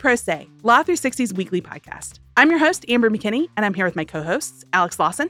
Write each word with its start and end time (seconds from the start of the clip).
Pro 0.00 0.16
Say, 0.16 0.48
Law 0.62 0.82
360's 0.82 1.34
weekly 1.34 1.60
podcast. 1.60 2.20
I'm 2.34 2.48
your 2.48 2.58
host, 2.58 2.86
Amber 2.88 3.10
McKinney, 3.10 3.48
and 3.54 3.66
I'm 3.66 3.74
here 3.74 3.84
with 3.84 3.96
my 3.96 4.06
co 4.06 4.22
hosts, 4.22 4.64
Alex 4.72 4.98
Lawson. 4.98 5.28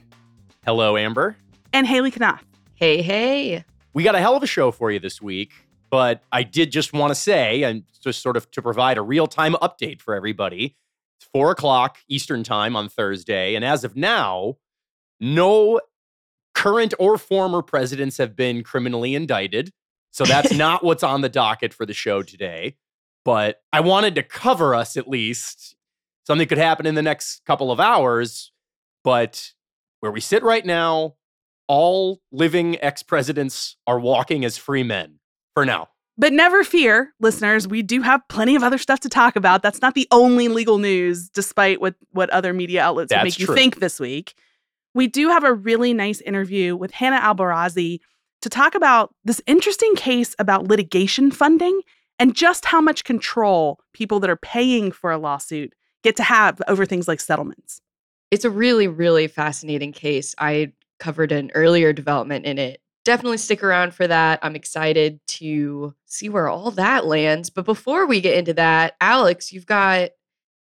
Hello, 0.64 0.96
Amber. 0.96 1.36
And 1.72 1.88
Haley 1.88 2.12
Knopf. 2.12 2.44
Hey, 2.76 3.02
hey. 3.02 3.64
We 3.94 4.04
got 4.04 4.14
a 4.14 4.20
hell 4.20 4.36
of 4.36 4.44
a 4.44 4.46
show 4.46 4.70
for 4.70 4.92
you 4.92 5.00
this 5.00 5.20
week, 5.20 5.50
but 5.90 6.22
I 6.30 6.44
did 6.44 6.70
just 6.70 6.92
want 6.92 7.10
to 7.10 7.16
say, 7.16 7.64
and 7.64 7.82
just 8.00 8.22
sort 8.22 8.36
of 8.36 8.48
to 8.52 8.62
provide 8.62 8.96
a 8.96 9.02
real 9.02 9.26
time 9.26 9.54
update 9.54 10.00
for 10.00 10.14
everybody, 10.14 10.76
it's 11.18 11.28
four 11.32 11.50
o'clock 11.50 11.98
Eastern 12.08 12.44
time 12.44 12.76
on 12.76 12.88
Thursday. 12.88 13.56
And 13.56 13.64
as 13.64 13.82
of 13.82 13.96
now, 13.96 14.58
no 15.18 15.80
current 16.54 16.94
or 17.00 17.18
former 17.18 17.60
presidents 17.60 18.18
have 18.18 18.36
been 18.36 18.62
criminally 18.62 19.16
indicted. 19.16 19.72
So 20.12 20.24
that's 20.24 20.52
not 20.56 20.84
what's 20.84 21.02
on 21.02 21.22
the 21.22 21.28
docket 21.28 21.74
for 21.74 21.84
the 21.84 21.92
show 21.92 22.22
today. 22.22 22.76
But 23.24 23.62
I 23.72 23.80
wanted 23.80 24.14
to 24.16 24.22
cover 24.22 24.74
us 24.74 24.96
at 24.96 25.08
least. 25.08 25.76
Something 26.26 26.48
could 26.48 26.58
happen 26.58 26.86
in 26.86 26.94
the 26.94 27.02
next 27.02 27.44
couple 27.44 27.70
of 27.70 27.80
hours. 27.80 28.52
But 29.04 29.52
where 30.00 30.12
we 30.12 30.20
sit 30.20 30.42
right 30.42 30.64
now, 30.64 31.14
all 31.68 32.20
living 32.32 32.80
ex 32.82 33.02
presidents 33.02 33.76
are 33.86 34.00
walking 34.00 34.44
as 34.44 34.56
free 34.56 34.82
men 34.82 35.18
for 35.54 35.64
now. 35.64 35.88
But 36.18 36.32
never 36.34 36.64
fear, 36.64 37.14
listeners, 37.20 37.66
we 37.66 37.80
do 37.80 38.02
have 38.02 38.20
plenty 38.28 38.54
of 38.54 38.62
other 38.62 38.76
stuff 38.76 39.00
to 39.00 39.08
talk 39.08 39.36
about. 39.36 39.62
That's 39.62 39.80
not 39.80 39.94
the 39.94 40.06
only 40.10 40.48
legal 40.48 40.76
news, 40.76 41.30
despite 41.30 41.80
what, 41.80 41.94
what 42.10 42.28
other 42.28 42.52
media 42.52 42.82
outlets 42.82 43.08
That's 43.08 43.24
make 43.24 43.34
true. 43.34 43.54
you 43.54 43.54
think 43.54 43.80
this 43.80 43.98
week. 43.98 44.34
We 44.92 45.06
do 45.06 45.28
have 45.28 45.44
a 45.44 45.54
really 45.54 45.94
nice 45.94 46.20
interview 46.20 46.76
with 46.76 46.90
Hannah 46.90 47.20
Albarazi 47.20 48.00
to 48.42 48.48
talk 48.50 48.74
about 48.74 49.14
this 49.24 49.40
interesting 49.46 49.94
case 49.94 50.34
about 50.38 50.68
litigation 50.68 51.30
funding 51.30 51.80
and 52.20 52.36
just 52.36 52.66
how 52.66 52.82
much 52.82 53.02
control 53.02 53.80
people 53.94 54.20
that 54.20 54.30
are 54.30 54.36
paying 54.36 54.92
for 54.92 55.10
a 55.10 55.18
lawsuit 55.18 55.72
get 56.04 56.16
to 56.16 56.22
have 56.22 56.60
over 56.68 56.84
things 56.84 57.08
like 57.08 57.18
settlements. 57.18 57.80
It's 58.30 58.44
a 58.44 58.50
really, 58.50 58.86
really 58.86 59.26
fascinating 59.26 59.92
case. 59.92 60.34
I 60.38 60.72
covered 61.00 61.32
an 61.32 61.50
earlier 61.54 61.92
development 61.92 62.44
in 62.44 62.58
it. 62.58 62.80
Definitely 63.06 63.38
stick 63.38 63.64
around 63.64 63.94
for 63.94 64.06
that. 64.06 64.38
I'm 64.42 64.54
excited 64.54 65.18
to 65.28 65.94
see 66.04 66.28
where 66.28 66.48
all 66.48 66.70
that 66.72 67.06
lands. 67.06 67.48
But 67.48 67.64
before 67.64 68.06
we 68.06 68.20
get 68.20 68.36
into 68.36 68.52
that, 68.54 68.94
Alex, 69.00 69.50
you've 69.50 69.66
got 69.66 70.10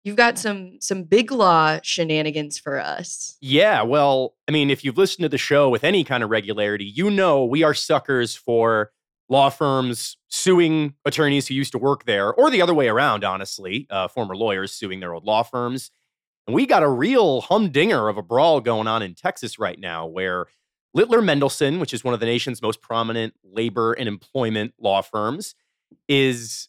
you've 0.05 0.15
got 0.15 0.39
some 0.39 0.80
some 0.80 1.03
big 1.03 1.30
law 1.30 1.80
shenanigans 1.83 2.57
for 2.57 2.80
us. 2.80 3.37
Yeah, 3.41 3.81
well, 3.81 4.35
I 4.47 4.53
mean, 4.53 4.69
if 4.69 4.85
you've 4.85 4.97
listened 4.97 5.23
to 5.23 5.30
the 5.30 5.37
show 5.37 5.69
with 5.69 5.83
any 5.83 6.05
kind 6.05 6.23
of 6.23 6.30
regularity, 6.30 6.85
you 6.85 7.11
know 7.11 7.43
we 7.43 7.63
are 7.63 7.73
suckers 7.73 8.35
for 8.35 8.91
law 9.30 9.49
firms 9.49 10.17
suing 10.27 10.95
attorneys 11.05 11.47
who 11.47 11.53
used 11.53 11.72
to 11.72 11.77
work 11.77 12.05
there, 12.05 12.33
or 12.33 12.49
the 12.49 12.61
other 12.61 12.73
way 12.73 12.88
around, 12.88 13.23
honestly, 13.23 13.88
uh, 13.89 14.08
former 14.08 14.36
lawyers 14.36 14.73
suing 14.73 14.99
their 14.99 15.13
old 15.13 15.23
law 15.23 15.44
firms. 15.44 15.91
And 16.47 16.55
we 16.55 16.66
got 16.66 16.81
a 16.81 16.89
real 16.89 17.41
humdinger 17.41 18.09
of 18.09 18.17
a 18.17 18.23
brawl 18.23 18.59
going 18.59 18.88
on 18.88 19.03
in 19.03 19.13
Texas 19.13 19.59
right 19.59 19.80
now 19.80 20.08
where 20.08 20.47
Littler 20.95 21.21
Mendelson, 21.21 21.80
which 21.80 21.94
is 21.94 22.03
one 22.03 22.16
of 22.16 22.19
the 22.19 22.25
nation's 22.25 22.61
most 22.61 22.81
prominent 22.81 23.36
labor 23.44 23.94
and 23.94 24.08
employment 24.08 24.73
law 24.80 25.03
firms, 25.03 25.53
is 26.08 26.67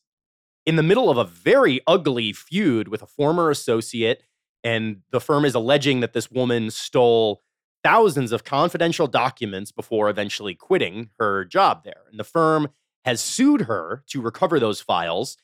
in 0.67 0.77
the 0.77 0.83
middle 0.83 1.09
of 1.09 1.17
a 1.17 1.25
very 1.25 1.81
ugly 1.87 2.33
feud 2.35 2.89
with 2.89 3.01
a 3.01 3.07
former 3.07 3.51
associate. 3.51 4.23
And 4.63 4.99
the 5.11 5.21
firm 5.21 5.47
is 5.47 5.55
alleging 5.55 6.01
that 6.01 6.13
this 6.13 6.31
woman 6.31 6.71
stole 6.71 7.43
thousands 7.83 8.33
of 8.33 8.45
confidential 8.45 9.07
documents 9.07 9.73
before 9.73 10.09
eventually 10.09 10.55
quitting 10.55 11.11
her 11.19 11.45
job 11.45 11.85
there. 11.85 12.03
And 12.11 12.19
the 12.19 12.25
firm 12.25 12.69
has 13.05 13.21
sued 13.21 13.63
her 13.63 14.05
to 14.09 14.21
recover 14.21 14.61
those 14.61 14.81
files. 14.81 15.37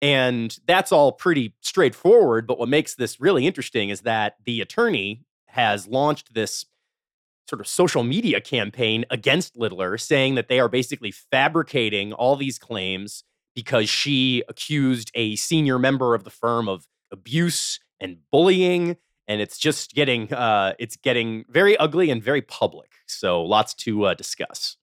And 0.00 0.56
that's 0.66 0.92
all 0.92 1.12
pretty 1.12 1.54
straightforward. 1.60 2.46
But 2.46 2.58
what 2.58 2.68
makes 2.68 2.94
this 2.94 3.20
really 3.20 3.46
interesting 3.46 3.88
is 3.88 4.02
that 4.02 4.36
the 4.44 4.60
attorney 4.60 5.22
has 5.46 5.86
launched 5.86 6.34
this 6.34 6.66
sort 7.48 7.60
of 7.60 7.66
social 7.66 8.02
media 8.02 8.40
campaign 8.40 9.04
against 9.10 9.56
Littler, 9.56 9.98
saying 9.98 10.36
that 10.36 10.48
they 10.48 10.60
are 10.60 10.68
basically 10.68 11.10
fabricating 11.10 12.12
all 12.12 12.36
these 12.36 12.58
claims 12.58 13.24
because 13.54 13.88
she 13.88 14.42
accused 14.48 15.10
a 15.14 15.36
senior 15.36 15.78
member 15.78 16.14
of 16.14 16.24
the 16.24 16.30
firm 16.30 16.68
of 16.68 16.86
abuse 17.10 17.78
and 18.00 18.18
bullying 18.30 18.96
and 19.28 19.40
it's 19.40 19.58
just 19.58 19.94
getting 19.94 20.32
uh, 20.32 20.74
it's 20.78 20.96
getting 20.96 21.44
very 21.48 21.76
ugly 21.78 22.10
and 22.10 22.22
very 22.22 22.42
public 22.42 22.90
so 23.06 23.42
lots 23.42 23.74
to 23.74 24.04
uh, 24.04 24.14
discuss 24.14 24.76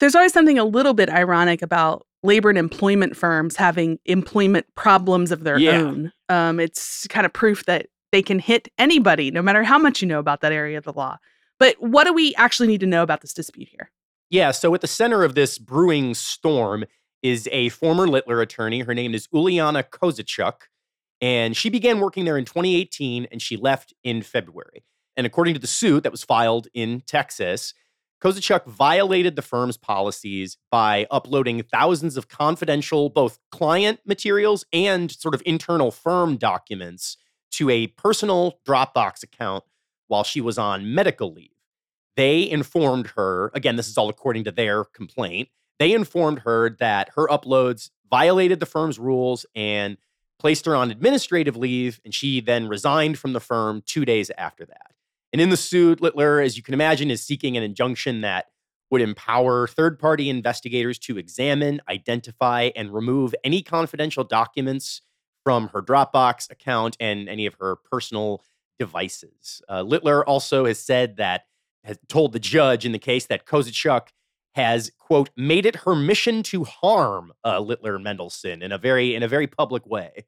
There's 0.00 0.14
always 0.14 0.32
something 0.32 0.58
a 0.58 0.64
little 0.64 0.94
bit 0.94 1.08
ironic 1.10 1.62
about 1.62 2.06
labor 2.22 2.48
and 2.48 2.58
employment 2.58 3.16
firms 3.16 3.56
having 3.56 3.98
employment 4.06 4.66
problems 4.76 5.30
of 5.30 5.44
their 5.44 5.58
Yeah. 5.58 5.82
own. 5.82 6.12
Um, 6.30 6.58
it's 6.58 7.06
kind 7.08 7.26
of 7.26 7.32
proof 7.32 7.66
that 7.66 7.86
they 8.12 8.22
can 8.22 8.38
hit 8.38 8.68
anybody, 8.78 9.30
no 9.30 9.42
matter 9.42 9.62
how 9.62 9.76
much 9.78 10.00
you 10.00 10.08
know 10.08 10.18
about 10.20 10.40
that 10.40 10.50
area 10.52 10.78
of 10.78 10.84
the 10.84 10.92
law. 10.92 11.18
But 11.58 11.76
what 11.80 12.04
do 12.04 12.12
we 12.14 12.34
actually 12.36 12.68
need 12.68 12.80
to 12.80 12.86
know 12.86 13.02
about 13.02 13.20
this 13.20 13.34
dispute 13.34 13.68
here? 13.68 13.90
yeah 14.30 14.50
so 14.52 14.74
at 14.74 14.80
the 14.80 14.86
center 14.86 15.22
of 15.22 15.34
this 15.34 15.58
brewing 15.58 16.14
storm 16.14 16.84
is 17.22 17.46
a 17.52 17.68
former 17.68 18.08
littler 18.08 18.40
attorney 18.40 18.80
her 18.80 18.94
name 18.94 19.14
is 19.14 19.28
uliana 19.28 19.82
kozichuk 19.84 20.54
and 21.24 21.56
she 21.56 21.70
began 21.70 22.00
working 22.00 22.24
there 22.24 22.36
in 22.36 22.44
2018 22.44 23.26
and 23.30 23.40
she 23.40 23.56
left 23.56 23.94
in 24.02 24.22
february 24.22 24.84
and 25.16 25.26
according 25.26 25.54
to 25.54 25.60
the 25.60 25.66
suit 25.66 26.02
that 26.02 26.12
was 26.12 26.22
filed 26.22 26.68
in 26.74 27.00
texas 27.06 27.74
Kozichuk 28.22 28.64
violated 28.64 29.36
the 29.36 29.42
firm's 29.42 29.76
policies 29.76 30.56
by 30.70 31.06
uploading 31.10 31.62
thousands 31.62 32.16
of 32.16 32.26
confidential, 32.26 33.10
both 33.10 33.38
client 33.50 34.00
materials 34.06 34.64
and 34.72 35.10
sort 35.10 35.34
of 35.34 35.42
internal 35.44 35.90
firm 35.90 36.38
documents 36.38 37.18
to 37.52 37.68
a 37.68 37.88
personal 37.88 38.60
Dropbox 38.66 39.22
account 39.22 39.64
while 40.08 40.24
she 40.24 40.40
was 40.40 40.56
on 40.56 40.94
medical 40.94 41.34
leave. 41.34 41.50
They 42.16 42.48
informed 42.48 43.08
her, 43.16 43.50
again, 43.54 43.76
this 43.76 43.88
is 43.88 43.98
all 43.98 44.08
according 44.08 44.44
to 44.44 44.52
their 44.52 44.84
complaint, 44.84 45.48
they 45.78 45.92
informed 45.92 46.40
her 46.40 46.70
that 46.78 47.10
her 47.16 47.26
uploads 47.28 47.90
violated 48.08 48.58
the 48.60 48.66
firm's 48.66 48.98
rules 48.98 49.44
and 49.54 49.98
placed 50.38 50.66
her 50.66 50.76
on 50.76 50.90
administrative 50.90 51.56
leave, 51.56 52.00
and 52.04 52.14
she 52.14 52.40
then 52.40 52.68
resigned 52.68 53.18
from 53.18 53.32
the 53.32 53.40
firm 53.40 53.82
two 53.86 54.04
days 54.04 54.30
after 54.36 54.64
that. 54.66 54.92
And 55.32 55.40
in 55.40 55.50
the 55.50 55.56
suit, 55.56 56.00
Littler, 56.00 56.40
as 56.40 56.56
you 56.56 56.62
can 56.62 56.74
imagine, 56.74 57.10
is 57.10 57.22
seeking 57.22 57.56
an 57.56 57.62
injunction 57.62 58.20
that 58.20 58.46
would 58.90 59.00
empower 59.00 59.66
third 59.66 59.98
party 59.98 60.30
investigators 60.30 60.98
to 61.00 61.18
examine, 61.18 61.80
identify, 61.88 62.70
and 62.76 62.94
remove 62.94 63.34
any 63.42 63.62
confidential 63.62 64.22
documents 64.22 65.00
from 65.42 65.68
her 65.68 65.82
Dropbox 65.82 66.50
account 66.50 66.96
and 67.00 67.28
any 67.28 67.46
of 67.46 67.54
her 67.60 67.76
personal 67.76 68.42
devices. 68.78 69.62
Uh, 69.68 69.82
Littler 69.82 70.24
also 70.24 70.66
has 70.66 70.78
said 70.78 71.16
that, 71.16 71.46
has 71.82 71.98
told 72.08 72.32
the 72.32 72.38
judge 72.38 72.86
in 72.86 72.92
the 72.92 72.98
case 72.98 73.26
that 73.26 73.46
Kozichuk 73.46 74.08
has, 74.54 74.90
quote, 74.98 75.30
made 75.36 75.66
it 75.66 75.76
her 75.76 75.94
mission 75.94 76.42
to 76.44 76.64
harm 76.64 77.32
uh, 77.44 77.60
Littler 77.60 77.98
Mendelson 77.98 78.62
in 78.62 78.72
a 78.72 78.78
very 78.78 79.14
in 79.14 79.22
a 79.22 79.28
very 79.28 79.46
public 79.46 79.86
way. 79.86 80.24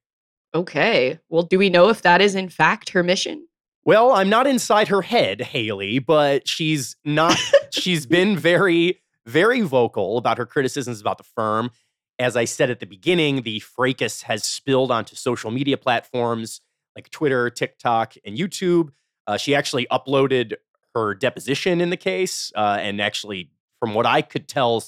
Okay. 0.55 1.19
Well, 1.29 1.43
do 1.43 1.59
we 1.59 1.71
know 1.71 1.89
if 1.89 2.03
that 2.03 2.21
is 2.21 2.35
in 2.35 2.49
fact 2.49 2.91
her 2.91 3.03
mission? 3.03 3.47
Well, 3.85 4.11
I'm 4.11 4.29
not 4.29 4.49
inside 4.49 4.89
her 4.89 5.03
head, 5.03 5.41
Haley, 5.41 6.01
but 6.01 6.49
she's 6.49 6.97
not, 7.05 7.39
she's 7.71 8.05
been 8.07 8.37
very, 8.37 9.01
very 9.27 9.61
vocal 9.61 10.19
about 10.19 10.39
her 10.39 10.47
criticisms 10.47 11.01
about 11.01 11.19
the 11.19 11.25
firm. 11.25 11.71
As 12.19 12.37
I 12.37 12.47
said 12.47 12.69
at 12.69 12.81
the 12.81 12.87
beginning, 12.87 13.43
the 13.43 13.61
fracas 13.61 14.23
has 14.23 14.45
spilled 14.45 14.91
onto 14.91 15.15
social 15.15 15.53
media 15.53 15.77
platforms 15.77 16.61
like 16.97 17.11
Twitter, 17.11 17.49
TikTok, 17.49 18.15
and 18.25 18.37
YouTube. 18.37 18.89
Uh, 19.29 19.37
she 19.37 19.55
actually 19.55 19.87
uploaded 19.93 20.55
her 20.95 21.15
deposition 21.15 21.81
in 21.81 21.91
the 21.91 21.97
case 21.97 22.51
uh, 22.57 22.79
and 22.81 23.01
actually, 23.01 23.51
from 23.81 23.95
what 23.95 24.07
I 24.07 24.23
could 24.23 24.49
tell, 24.49 24.83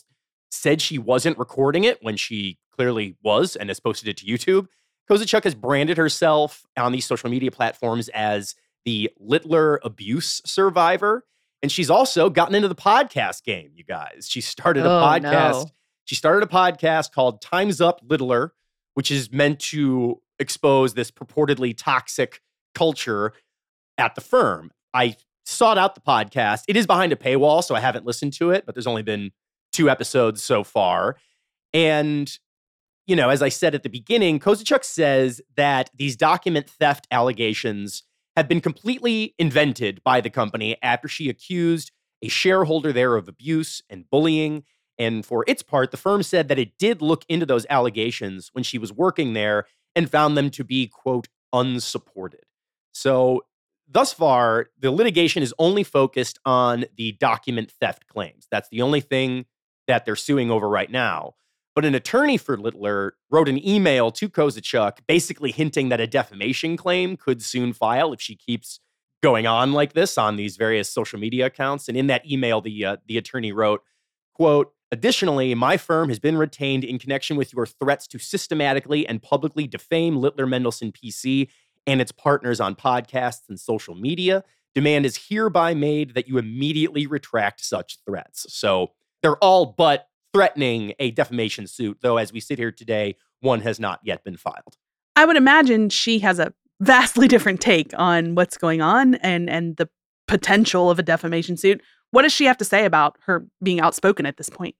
said 0.50 0.80
she 0.80 0.98
wasn't 0.98 1.38
recording 1.38 1.84
it 1.84 1.98
when 2.02 2.16
she 2.16 2.58
clearly 2.72 3.16
was 3.22 3.56
and 3.56 3.68
has 3.70 3.80
posted 3.80 4.08
it 4.08 4.16
to 4.18 4.26
YouTube. 4.26 4.66
Kozichuk 5.10 5.44
has 5.44 5.54
branded 5.54 5.96
herself 5.96 6.64
on 6.76 6.92
these 6.92 7.06
social 7.06 7.30
media 7.30 7.50
platforms 7.50 8.08
as 8.10 8.54
the 8.84 9.10
Littler 9.18 9.80
abuse 9.82 10.40
survivor. 10.44 11.24
And 11.62 11.72
she's 11.72 11.90
also 11.90 12.30
gotten 12.30 12.54
into 12.54 12.68
the 12.68 12.74
podcast 12.74 13.42
game, 13.42 13.70
you 13.74 13.84
guys. 13.84 14.26
She 14.28 14.40
started 14.40 14.84
a 14.86 14.90
Oh, 14.90 15.02
podcast. 15.02 15.22
no. 15.64 15.66
She 16.04 16.14
started 16.14 16.44
a 16.44 16.50
podcast 16.50 17.12
called 17.12 17.42
Time's 17.42 17.80
Up 17.80 18.00
Littler, 18.08 18.52
which 18.94 19.10
is 19.10 19.32
meant 19.32 19.58
to 19.60 20.20
expose 20.38 20.94
this 20.94 21.10
purportedly 21.10 21.74
toxic 21.76 22.40
culture 22.74 23.32
at 23.98 24.14
the 24.14 24.20
firm. 24.20 24.70
I 24.94 25.16
sought 25.48 25.78
out 25.78 25.94
the 25.94 26.00
podcast. 26.00 26.62
It 26.68 26.76
is 26.76 26.86
behind 26.86 27.12
a 27.12 27.16
paywall, 27.16 27.64
so 27.64 27.74
I 27.74 27.80
haven't 27.80 28.04
listened 28.04 28.34
to 28.34 28.50
it, 28.50 28.66
but 28.66 28.74
there's 28.74 28.86
only 28.86 29.02
been 29.02 29.30
two 29.72 29.88
episodes 29.88 30.42
so 30.42 30.62
far. 30.62 31.16
And, 31.72 32.30
you 33.06 33.16
know, 33.16 33.30
as 33.30 33.40
I 33.42 33.48
said 33.48 33.74
at 33.74 33.82
the 33.82 33.88
beginning, 33.88 34.40
Kozichuk 34.40 34.84
says 34.84 35.40
that 35.56 35.90
these 35.94 36.16
document 36.16 36.68
theft 36.68 37.06
allegations 37.10 38.02
have 38.36 38.46
been 38.46 38.60
completely 38.60 39.34
invented 39.38 40.02
by 40.04 40.20
the 40.20 40.30
company 40.30 40.76
after 40.82 41.08
she 41.08 41.30
accused 41.30 41.92
a 42.22 42.28
shareholder 42.28 42.92
there 42.92 43.16
of 43.16 43.26
abuse 43.26 43.82
and 43.88 44.08
bullying. 44.10 44.64
And 44.98 45.24
for 45.24 45.44
its 45.48 45.62
part, 45.62 45.92
the 45.92 45.96
firm 45.96 46.22
said 46.22 46.48
that 46.48 46.58
it 46.58 46.76
did 46.78 47.00
look 47.00 47.24
into 47.28 47.46
those 47.46 47.66
allegations 47.70 48.50
when 48.52 48.64
she 48.64 48.76
was 48.76 48.92
working 48.92 49.32
there 49.32 49.64
and 49.96 50.10
found 50.10 50.36
them 50.36 50.50
to 50.50 50.64
be, 50.64 50.88
quote, 50.88 51.28
unsupported. 51.52 52.44
So, 52.92 53.44
thus 53.88 54.12
far, 54.12 54.66
the 54.78 54.90
litigation 54.90 55.42
is 55.42 55.54
only 55.58 55.82
focused 55.82 56.38
on 56.44 56.84
the 56.96 57.12
document 57.12 57.70
theft 57.70 58.06
claims. 58.06 58.46
That's 58.50 58.68
the 58.68 58.82
only 58.82 59.00
thing 59.00 59.46
that 59.86 60.04
they're 60.04 60.16
suing 60.16 60.50
over 60.50 60.68
right 60.68 60.90
now. 60.90 61.34
But 61.74 61.84
an 61.84 61.94
attorney 61.94 62.38
for 62.38 62.56
Littler 62.56 63.14
wrote 63.30 63.48
an 63.48 63.64
email 63.66 64.10
to 64.12 64.28
Kozachuk 64.28 64.98
basically 65.06 65.52
hinting 65.52 65.90
that 65.90 66.00
a 66.00 66.06
defamation 66.06 66.76
claim 66.76 67.16
could 67.16 67.42
soon 67.42 67.72
file 67.72 68.12
if 68.12 68.20
she 68.20 68.34
keeps 68.34 68.80
going 69.22 69.46
on 69.46 69.72
like 69.72 69.92
this 69.92 70.18
on 70.18 70.36
these 70.36 70.56
various 70.56 70.90
social 70.90 71.18
media 71.18 71.46
accounts. 71.46 71.88
And 71.88 71.96
in 71.96 72.08
that 72.08 72.28
email, 72.30 72.60
the 72.60 72.84
uh, 72.84 72.96
the 73.06 73.16
attorney 73.16 73.52
wrote, 73.52 73.82
"quote 74.34 74.72
Additionally, 74.90 75.54
my 75.54 75.76
firm 75.76 76.08
has 76.08 76.18
been 76.18 76.38
retained 76.38 76.82
in 76.82 76.98
connection 76.98 77.36
with 77.36 77.52
your 77.52 77.66
threats 77.66 78.06
to 78.08 78.18
systematically 78.18 79.06
and 79.06 79.22
publicly 79.22 79.66
defame 79.66 80.16
Littler 80.16 80.46
Mendelson 80.46 80.94
PC 80.94 81.48
and 81.88 82.00
its 82.00 82.12
partners 82.12 82.60
on 82.60 82.76
podcasts 82.76 83.48
and 83.48 83.58
social 83.58 83.96
media. 83.96 84.44
Demand 84.74 85.06
is 85.06 85.28
hereby 85.28 85.74
made 85.74 86.14
that 86.14 86.28
you 86.28 86.38
immediately 86.38 87.06
retract 87.06 87.64
such 87.64 87.98
threats." 88.06 88.46
So 88.54 88.92
they're 89.22 89.38
all 89.38 89.74
but 89.76 90.06
threatening 90.32 90.92
a 91.00 91.10
defamation 91.10 91.66
suit, 91.66 91.98
though 92.02 92.18
as 92.18 92.32
we 92.32 92.38
sit 92.38 92.58
here 92.58 92.70
today, 92.70 93.16
one 93.40 93.62
has 93.62 93.80
not 93.80 93.98
yet 94.04 94.22
been 94.22 94.36
filed. 94.36 94.76
I 95.16 95.24
would 95.24 95.36
imagine 95.36 95.88
she 95.88 96.20
has 96.20 96.38
a 96.38 96.52
vastly 96.80 97.26
different 97.26 97.60
take 97.60 97.92
on 97.98 98.36
what's 98.36 98.56
going 98.56 98.80
on 98.80 99.16
and 99.16 99.50
and 99.50 99.76
the 99.76 99.88
potential 100.28 100.90
of 100.90 100.98
a 100.98 101.02
defamation 101.02 101.56
suit. 101.56 101.82
What 102.10 102.22
does 102.22 102.32
she 102.32 102.44
have 102.44 102.58
to 102.58 102.64
say 102.64 102.84
about 102.84 103.16
her 103.24 103.46
being 103.62 103.80
outspoken 103.80 104.26
at 104.26 104.36
this 104.36 104.48
point? 104.48 104.76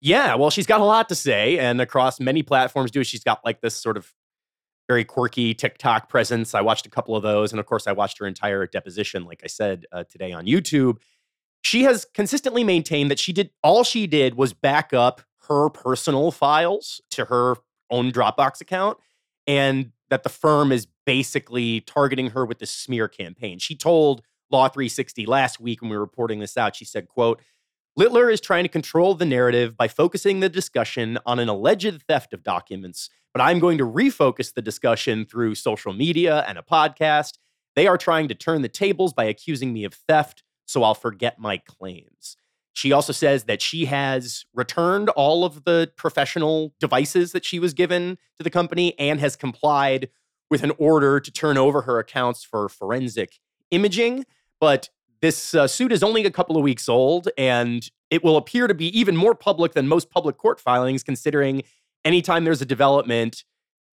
Yeah, 0.00 0.34
well, 0.34 0.50
she's 0.50 0.66
got 0.66 0.82
a 0.82 0.84
lot 0.84 1.08
to 1.08 1.14
say, 1.14 1.58
and 1.58 1.80
across 1.80 2.20
many 2.20 2.42
platforms, 2.42 2.90
too. 2.90 3.04
She's 3.04 3.24
got 3.24 3.42
like 3.42 3.62
this 3.62 3.74
sort 3.74 3.96
of 3.96 4.12
very 4.88 5.04
quirky 5.04 5.54
TikTok 5.54 6.08
presence. 6.08 6.54
I 6.54 6.60
watched 6.60 6.86
a 6.86 6.90
couple 6.90 7.16
of 7.16 7.22
those, 7.22 7.52
and 7.52 7.60
of 7.60 7.66
course, 7.66 7.86
I 7.86 7.92
watched 7.92 8.18
her 8.18 8.26
entire 8.26 8.66
deposition, 8.66 9.24
like 9.24 9.40
I 9.42 9.46
said 9.46 9.86
uh, 9.92 10.04
today 10.04 10.32
on 10.32 10.46
YouTube. 10.46 10.98
She 11.62 11.84
has 11.84 12.04
consistently 12.12 12.64
maintained 12.64 13.10
that 13.10 13.18
she 13.18 13.32
did 13.32 13.50
all 13.62 13.84
she 13.84 14.06
did 14.06 14.34
was 14.34 14.52
back 14.52 14.92
up 14.92 15.22
her 15.48 15.70
personal 15.70 16.30
files 16.30 17.00
to 17.10 17.26
her 17.26 17.56
own 17.90 18.12
Dropbox 18.12 18.60
account, 18.60 18.98
and 19.46 19.92
that 20.10 20.22
the 20.22 20.28
firm 20.28 20.72
is 20.72 20.86
basically 21.06 21.80
targeting 21.80 22.30
her 22.30 22.44
with 22.44 22.58
the 22.58 22.66
smear 22.66 23.08
campaign. 23.08 23.58
She 23.58 23.74
told 23.74 24.22
Law 24.50 24.68
360 24.68 25.26
last 25.26 25.60
week 25.60 25.80
when 25.82 25.90
we 25.90 25.96
were 25.96 26.02
reporting 26.02 26.38
this 26.38 26.56
out, 26.56 26.76
she 26.76 26.84
said, 26.84 27.08
quote, 27.08 27.40
Littler 27.96 28.28
is 28.28 28.40
trying 28.40 28.64
to 28.64 28.68
control 28.68 29.14
the 29.14 29.24
narrative 29.24 29.76
by 29.76 29.86
focusing 29.86 30.40
the 30.40 30.48
discussion 30.48 31.16
on 31.24 31.38
an 31.38 31.48
alleged 31.48 32.02
theft 32.08 32.32
of 32.32 32.42
documents, 32.42 33.08
but 33.32 33.40
I'm 33.40 33.60
going 33.60 33.78
to 33.78 33.86
refocus 33.86 34.52
the 34.52 34.62
discussion 34.62 35.24
through 35.24 35.54
social 35.54 35.92
media 35.92 36.44
and 36.48 36.58
a 36.58 36.62
podcast. 36.62 37.38
They 37.76 37.86
are 37.86 37.96
trying 37.96 38.26
to 38.28 38.34
turn 38.34 38.62
the 38.62 38.68
tables 38.68 39.12
by 39.12 39.24
accusing 39.24 39.72
me 39.72 39.84
of 39.84 39.94
theft, 39.94 40.42
so 40.66 40.82
I'll 40.82 40.96
forget 40.96 41.38
my 41.38 41.58
claims. 41.58 42.36
She 42.72 42.90
also 42.90 43.12
says 43.12 43.44
that 43.44 43.62
she 43.62 43.84
has 43.84 44.44
returned 44.52 45.08
all 45.10 45.44
of 45.44 45.62
the 45.62 45.92
professional 45.94 46.74
devices 46.80 47.30
that 47.30 47.44
she 47.44 47.60
was 47.60 47.74
given 47.74 48.18
to 48.38 48.42
the 48.42 48.50
company 48.50 48.98
and 48.98 49.20
has 49.20 49.36
complied 49.36 50.08
with 50.50 50.64
an 50.64 50.72
order 50.78 51.20
to 51.20 51.30
turn 51.30 51.56
over 51.56 51.82
her 51.82 52.00
accounts 52.00 52.42
for 52.42 52.68
forensic 52.68 53.38
imaging. 53.70 54.26
But 54.60 54.88
this 55.24 55.54
uh, 55.54 55.66
suit 55.66 55.90
is 55.90 56.02
only 56.02 56.22
a 56.26 56.30
couple 56.30 56.54
of 56.54 56.62
weeks 56.62 56.86
old, 56.86 57.30
and 57.38 57.90
it 58.10 58.22
will 58.22 58.36
appear 58.36 58.66
to 58.66 58.74
be 58.74 58.96
even 58.98 59.16
more 59.16 59.34
public 59.34 59.72
than 59.72 59.88
most 59.88 60.10
public 60.10 60.36
court 60.36 60.60
filings, 60.60 61.02
considering 61.02 61.62
anytime 62.04 62.44
there's 62.44 62.60
a 62.60 62.66
development, 62.66 63.42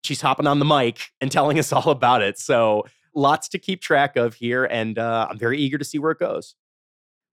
she's 0.03 0.21
hopping 0.21 0.47
on 0.47 0.57
the 0.57 0.65
mic 0.65 1.11
and 1.21 1.31
telling 1.31 1.59
us 1.59 1.71
all 1.73 1.91
about 1.91 2.23
it. 2.23 2.39
So 2.39 2.87
lots 3.13 3.47
to 3.49 3.59
keep 3.59 3.79
track 3.79 4.15
of 4.15 4.33
here, 4.33 4.65
and 4.65 4.97
uh, 4.97 5.27
I'm 5.29 5.37
very 5.37 5.59
eager 5.59 5.77
to 5.77 5.85
see 5.85 5.99
where 5.99 6.09
it 6.09 6.17
goes. 6.17 6.55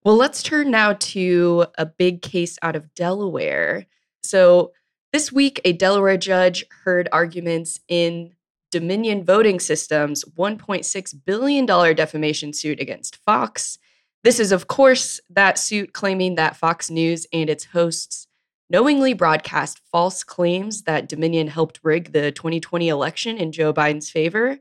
Well, 0.04 0.16
let's 0.16 0.42
turn 0.42 0.70
now 0.70 0.92
to 0.92 1.64
a 1.78 1.86
big 1.86 2.20
case 2.20 2.58
out 2.60 2.76
of 2.76 2.94
Delaware. 2.94 3.86
So, 4.22 4.72
this 5.12 5.32
week, 5.32 5.58
a 5.64 5.72
Delaware 5.72 6.18
judge 6.18 6.66
heard 6.84 7.08
arguments 7.12 7.80
in 7.88 8.34
Dominion 8.70 9.24
Voting 9.24 9.58
Systems' 9.58 10.22
$1.6 10.36 11.24
billion 11.24 11.64
defamation 11.64 12.52
suit 12.52 12.78
against 12.78 13.16
Fox. 13.16 13.78
This 14.26 14.40
is, 14.40 14.50
of 14.50 14.66
course, 14.66 15.20
that 15.30 15.56
suit 15.56 15.92
claiming 15.92 16.34
that 16.34 16.56
Fox 16.56 16.90
News 16.90 17.28
and 17.32 17.48
its 17.48 17.66
hosts 17.66 18.26
knowingly 18.68 19.12
broadcast 19.12 19.80
false 19.92 20.24
claims 20.24 20.82
that 20.82 21.08
Dominion 21.08 21.46
helped 21.46 21.78
rig 21.84 22.10
the 22.10 22.32
2020 22.32 22.88
election 22.88 23.38
in 23.38 23.52
Joe 23.52 23.72
Biden's 23.72 24.10
favor. 24.10 24.58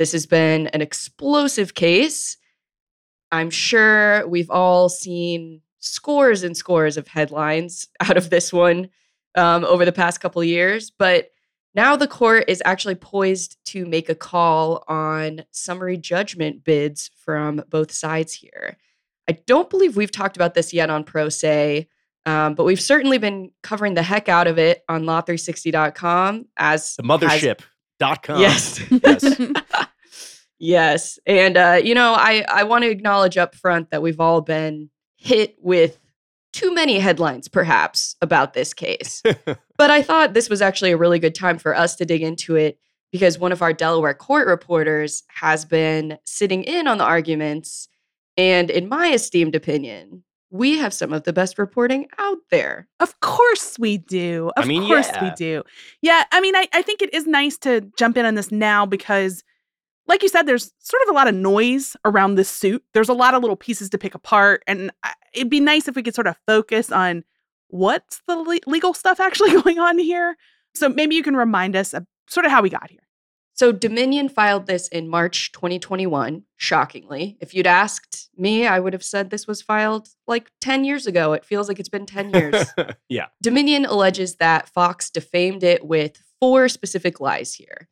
This 0.00 0.10
has 0.10 0.26
been 0.26 0.66
an 0.66 0.82
explosive 0.82 1.74
case. 1.74 2.36
I'm 3.30 3.48
sure 3.48 4.26
we've 4.26 4.50
all 4.50 4.88
seen 4.88 5.60
scores 5.78 6.42
and 6.42 6.56
scores 6.56 6.96
of 6.96 7.06
headlines 7.06 7.86
out 8.00 8.16
of 8.16 8.28
this 8.28 8.52
one 8.52 8.88
um, 9.36 9.64
over 9.66 9.84
the 9.84 9.92
past 9.92 10.20
couple 10.20 10.42
years, 10.42 10.90
but 10.90 11.30
now 11.76 11.94
the 11.94 12.08
court 12.08 12.46
is 12.48 12.60
actually 12.64 12.96
poised 12.96 13.56
to 13.66 13.86
make 13.86 14.08
a 14.08 14.16
call 14.16 14.82
on 14.88 15.44
summary 15.52 15.96
judgment 15.96 16.64
bids 16.64 17.12
from 17.24 17.62
both 17.70 17.92
sides 17.92 18.32
here. 18.32 18.78
I 19.28 19.32
don't 19.46 19.68
believe 19.70 19.96
we've 19.96 20.10
talked 20.10 20.36
about 20.36 20.54
this 20.54 20.72
yet 20.72 20.90
on 20.90 21.04
Pro 21.04 21.28
Say, 21.28 21.88
um, 22.26 22.54
but 22.54 22.64
we've 22.64 22.80
certainly 22.80 23.18
been 23.18 23.50
covering 23.62 23.94
the 23.94 24.02
heck 24.02 24.28
out 24.28 24.46
of 24.46 24.58
it 24.58 24.82
on 24.88 25.04
law360.com 25.04 26.46
as 26.56 26.96
the 26.96 27.02
mothership.com. 27.02 28.40
Yes. 28.40 28.80
yes. 28.90 29.40
Yes. 30.58 31.18
And 31.26 31.56
uh, 31.56 31.80
you 31.82 31.94
know, 31.94 32.14
I 32.14 32.44
I 32.48 32.62
want 32.64 32.84
to 32.84 32.90
acknowledge 32.90 33.36
up 33.36 33.54
front 33.54 33.90
that 33.90 34.02
we've 34.02 34.20
all 34.20 34.40
been 34.40 34.90
hit 35.16 35.56
with 35.60 35.98
too 36.52 36.72
many 36.74 36.98
headlines 36.98 37.48
perhaps 37.48 38.16
about 38.22 38.54
this 38.54 38.72
case. 38.72 39.22
but 39.76 39.90
I 39.90 40.02
thought 40.02 40.32
this 40.32 40.48
was 40.48 40.62
actually 40.62 40.92
a 40.92 40.96
really 40.96 41.18
good 41.18 41.34
time 41.34 41.58
for 41.58 41.76
us 41.76 41.96
to 41.96 42.06
dig 42.06 42.22
into 42.22 42.56
it 42.56 42.78
because 43.12 43.38
one 43.38 43.52
of 43.52 43.60
our 43.60 43.72
Delaware 43.72 44.14
court 44.14 44.46
reporters 44.46 45.22
has 45.28 45.64
been 45.64 46.18
sitting 46.24 46.64
in 46.64 46.86
on 46.86 46.98
the 46.98 47.04
arguments 47.04 47.88
and 48.36 48.70
in 48.70 48.88
my 48.88 49.08
esteemed 49.08 49.54
opinion, 49.54 50.22
we 50.50 50.78
have 50.78 50.94
some 50.94 51.12
of 51.12 51.24
the 51.24 51.32
best 51.32 51.58
reporting 51.58 52.06
out 52.18 52.38
there. 52.50 52.88
Of 53.00 53.18
course 53.20 53.78
we 53.78 53.98
do. 53.98 54.50
Of 54.56 54.64
I 54.64 54.66
mean, 54.66 54.86
course 54.86 55.08
yeah. 55.08 55.24
we 55.24 55.30
do. 55.32 55.62
Yeah, 56.02 56.24
I 56.32 56.40
mean, 56.40 56.54
I, 56.54 56.68
I 56.72 56.82
think 56.82 57.02
it 57.02 57.12
is 57.12 57.26
nice 57.26 57.58
to 57.58 57.82
jump 57.98 58.16
in 58.16 58.24
on 58.24 58.34
this 58.34 58.52
now 58.52 58.86
because 58.86 59.42
like 60.08 60.22
you 60.22 60.28
said, 60.28 60.46
there's 60.46 60.72
sort 60.78 61.02
of 61.02 61.08
a 61.08 61.12
lot 61.12 61.28
of 61.28 61.34
noise 61.34 61.96
around 62.04 62.36
this 62.36 62.48
suit. 62.48 62.82
There's 62.94 63.08
a 63.08 63.14
lot 63.14 63.34
of 63.34 63.42
little 63.42 63.56
pieces 63.56 63.90
to 63.90 63.98
pick 63.98 64.14
apart. 64.14 64.62
And 64.66 64.90
it'd 65.34 65.50
be 65.50 65.60
nice 65.60 65.88
if 65.88 65.96
we 65.96 66.02
could 66.02 66.14
sort 66.14 66.28
of 66.28 66.36
focus 66.46 66.92
on 66.92 67.24
what's 67.68 68.22
the 68.28 68.36
le- 68.36 68.60
legal 68.66 68.94
stuff 68.94 69.18
actually 69.18 69.50
going 69.62 69.78
on 69.78 69.98
here. 69.98 70.36
So 70.74 70.88
maybe 70.88 71.16
you 71.16 71.22
can 71.22 71.36
remind 71.36 71.74
us 71.74 71.92
of 71.92 72.06
sort 72.28 72.46
of 72.46 72.52
how 72.52 72.62
we 72.62 72.70
got 72.70 72.90
here. 72.90 73.00
So 73.56 73.72
Dominion 73.72 74.28
filed 74.28 74.66
this 74.66 74.86
in 74.88 75.08
March 75.08 75.50
2021, 75.52 76.42
shockingly. 76.56 77.38
If 77.40 77.54
you'd 77.54 77.66
asked 77.66 78.28
me, 78.36 78.66
I 78.66 78.78
would 78.78 78.92
have 78.92 79.02
said 79.02 79.30
this 79.30 79.46
was 79.46 79.62
filed 79.62 80.10
like 80.26 80.50
10 80.60 80.84
years 80.84 81.06
ago. 81.06 81.32
It 81.32 81.42
feels 81.42 81.66
like 81.66 81.80
it's 81.80 81.88
been 81.88 82.04
10 82.04 82.30
years. 82.30 82.66
yeah. 83.08 83.28
Dominion 83.42 83.86
alleges 83.86 84.36
that 84.36 84.68
Fox 84.68 85.08
defamed 85.08 85.64
it 85.64 85.86
with 85.86 86.22
four 86.38 86.68
specific 86.68 87.18
lies 87.18 87.54
here 87.54 87.88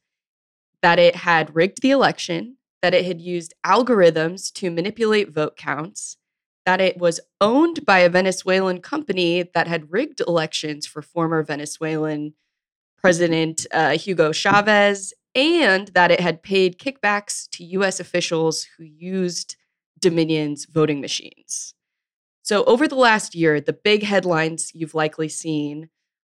that 0.83 0.99
it 0.99 1.17
had 1.17 1.57
rigged 1.57 1.81
the 1.81 1.93
election, 1.93 2.59
that 2.83 2.93
it 2.93 3.07
had 3.07 3.23
used 3.23 3.55
algorithms 3.65 4.53
to 4.53 4.71
manipulate 4.71 5.31
vote 5.31 5.57
counts, 5.57 6.19
that 6.67 6.79
it 6.79 6.99
was 6.99 7.21
owned 7.41 7.87
by 7.87 8.01
a 8.01 8.11
Venezuelan 8.11 8.83
company 8.83 9.49
that 9.55 9.67
had 9.67 9.91
rigged 9.91 10.21
elections 10.21 10.85
for 10.85 11.01
former 11.01 11.43
Venezuelan 11.43 12.35
President 12.99 13.67
uh, 13.73 13.97
Hugo 13.97 14.31
Chavez, 14.31 15.15
and 15.35 15.89
that 15.89 16.11
it 16.11 16.21
had 16.21 16.43
paid 16.43 16.79
kickbacks 16.79 17.49
to 17.51 17.65
US 17.65 18.01
officials 18.01 18.67
who 18.77 18.85
used 18.85 19.57
Dominion's 20.01 20.67
voting 20.67 21.01
machines. 21.01 21.75
So, 22.43 22.63
over 22.65 22.87
the 22.87 22.95
last 22.95 23.35
year, 23.35 23.61
the 23.61 23.73
big 23.73 24.03
headlines 24.03 24.71
you've 24.75 24.95
likely 24.95 25.29
seen 25.29 25.89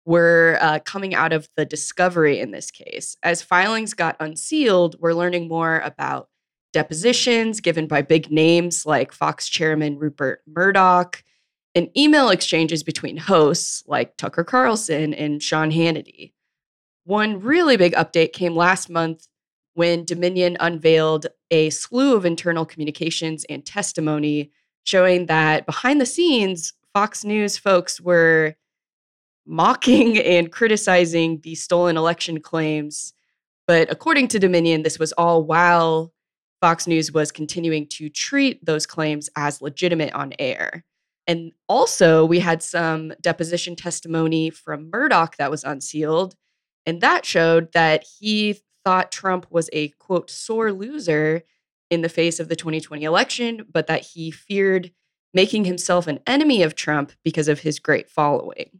were 0.05 0.59
uh, 0.61 0.79
coming 0.85 1.15
out 1.15 1.33
of 1.33 1.49
the 1.57 1.65
discovery 1.65 2.39
in 2.39 2.51
this 2.51 2.69
case. 2.69 3.17
As 3.23 3.41
filings 3.41 3.95
got 3.95 4.15
unsealed, 4.19 4.95
we're 4.99 5.13
learning 5.13 5.47
more 5.47 5.79
about 5.79 6.29
depositions 6.73 7.59
given 7.59 7.87
by 7.87 8.03
big 8.03 8.29
names 8.29 8.85
like 8.85 9.11
Fox 9.11 9.49
chairman 9.49 9.97
Rupert 9.97 10.41
Murdoch 10.45 11.23
and 11.73 11.89
email 11.97 12.29
exchanges 12.29 12.83
between 12.83 13.17
hosts 13.17 13.83
like 13.87 14.15
Tucker 14.15 14.43
Carlson 14.43 15.13
and 15.13 15.41
Sean 15.41 15.71
Hannity. 15.71 16.33
One 17.05 17.39
really 17.41 17.77
big 17.77 17.93
update 17.93 18.33
came 18.33 18.55
last 18.55 18.89
month 18.89 19.27
when 19.75 20.05
Dominion 20.05 20.57
unveiled 20.59 21.27
a 21.51 21.69
slew 21.69 22.15
of 22.15 22.25
internal 22.25 22.65
communications 22.65 23.45
and 23.45 23.65
testimony 23.65 24.51
showing 24.83 25.27
that 25.27 25.65
behind 25.65 26.01
the 26.01 26.05
scenes, 26.05 26.73
Fox 26.93 27.23
News 27.23 27.57
folks 27.57 28.01
were 28.01 28.55
mocking 29.45 30.17
and 30.23 30.51
criticizing 30.51 31.41
the 31.41 31.55
stolen 31.55 31.97
election 31.97 32.39
claims 32.39 33.13
But 33.67 33.91
according 33.91 34.29
to 34.29 34.39
Dominion, 34.39 34.83
this 34.83 34.99
was 34.99 35.11
all 35.13 35.43
while 35.43 36.13
Fox 36.61 36.87
News 36.87 37.11
was 37.11 37.31
continuing 37.31 37.87
to 37.89 38.09
treat 38.09 38.65
those 38.65 38.85
claims 38.85 39.29
as 39.35 39.61
legitimate 39.61 40.13
on 40.13 40.33
air. 40.39 40.83
And 41.27 41.51
also, 41.67 42.25
we 42.25 42.39
had 42.39 42.63
some 42.63 43.13
deposition 43.21 43.75
testimony 43.75 44.49
from 44.51 44.89
Murdoch 44.91 45.37
that 45.37 45.51
was 45.51 45.63
unsealed. 45.63 46.35
And 46.85 47.01
that 47.01 47.25
showed 47.25 47.71
that 47.73 48.05
he 48.19 48.59
thought 48.83 49.11
Trump 49.11 49.47
was 49.49 49.69
a 49.73 49.89
quote, 49.89 50.29
sore 50.29 50.71
loser 50.71 51.43
in 51.89 52.01
the 52.01 52.09
face 52.09 52.39
of 52.39 52.47
the 52.47 52.55
2020 52.55 53.03
election, 53.03 53.65
but 53.71 53.87
that 53.87 54.01
he 54.01 54.31
feared 54.31 54.91
making 55.33 55.65
himself 55.65 56.07
an 56.07 56.19
enemy 56.25 56.63
of 56.63 56.75
Trump 56.75 57.11
because 57.23 57.47
of 57.47 57.59
his 57.59 57.79
great 57.79 58.09
following. 58.09 58.79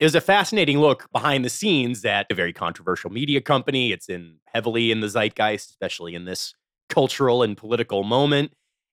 It 0.00 0.04
was 0.04 0.14
a 0.14 0.20
fascinating 0.20 0.80
look 0.80 1.10
behind 1.12 1.44
the 1.44 1.50
scenes 1.50 2.04
at 2.04 2.26
a 2.30 2.34
very 2.34 2.52
controversial 2.52 3.10
media 3.10 3.40
company. 3.40 3.92
It's 3.92 4.08
in 4.08 4.38
heavily 4.46 4.90
in 4.90 5.00
the 5.00 5.08
zeitgeist, 5.08 5.70
especially 5.70 6.14
in 6.14 6.24
this 6.24 6.54
cultural 6.88 7.42
and 7.42 7.56
political 7.56 8.02
moment. 8.02 8.52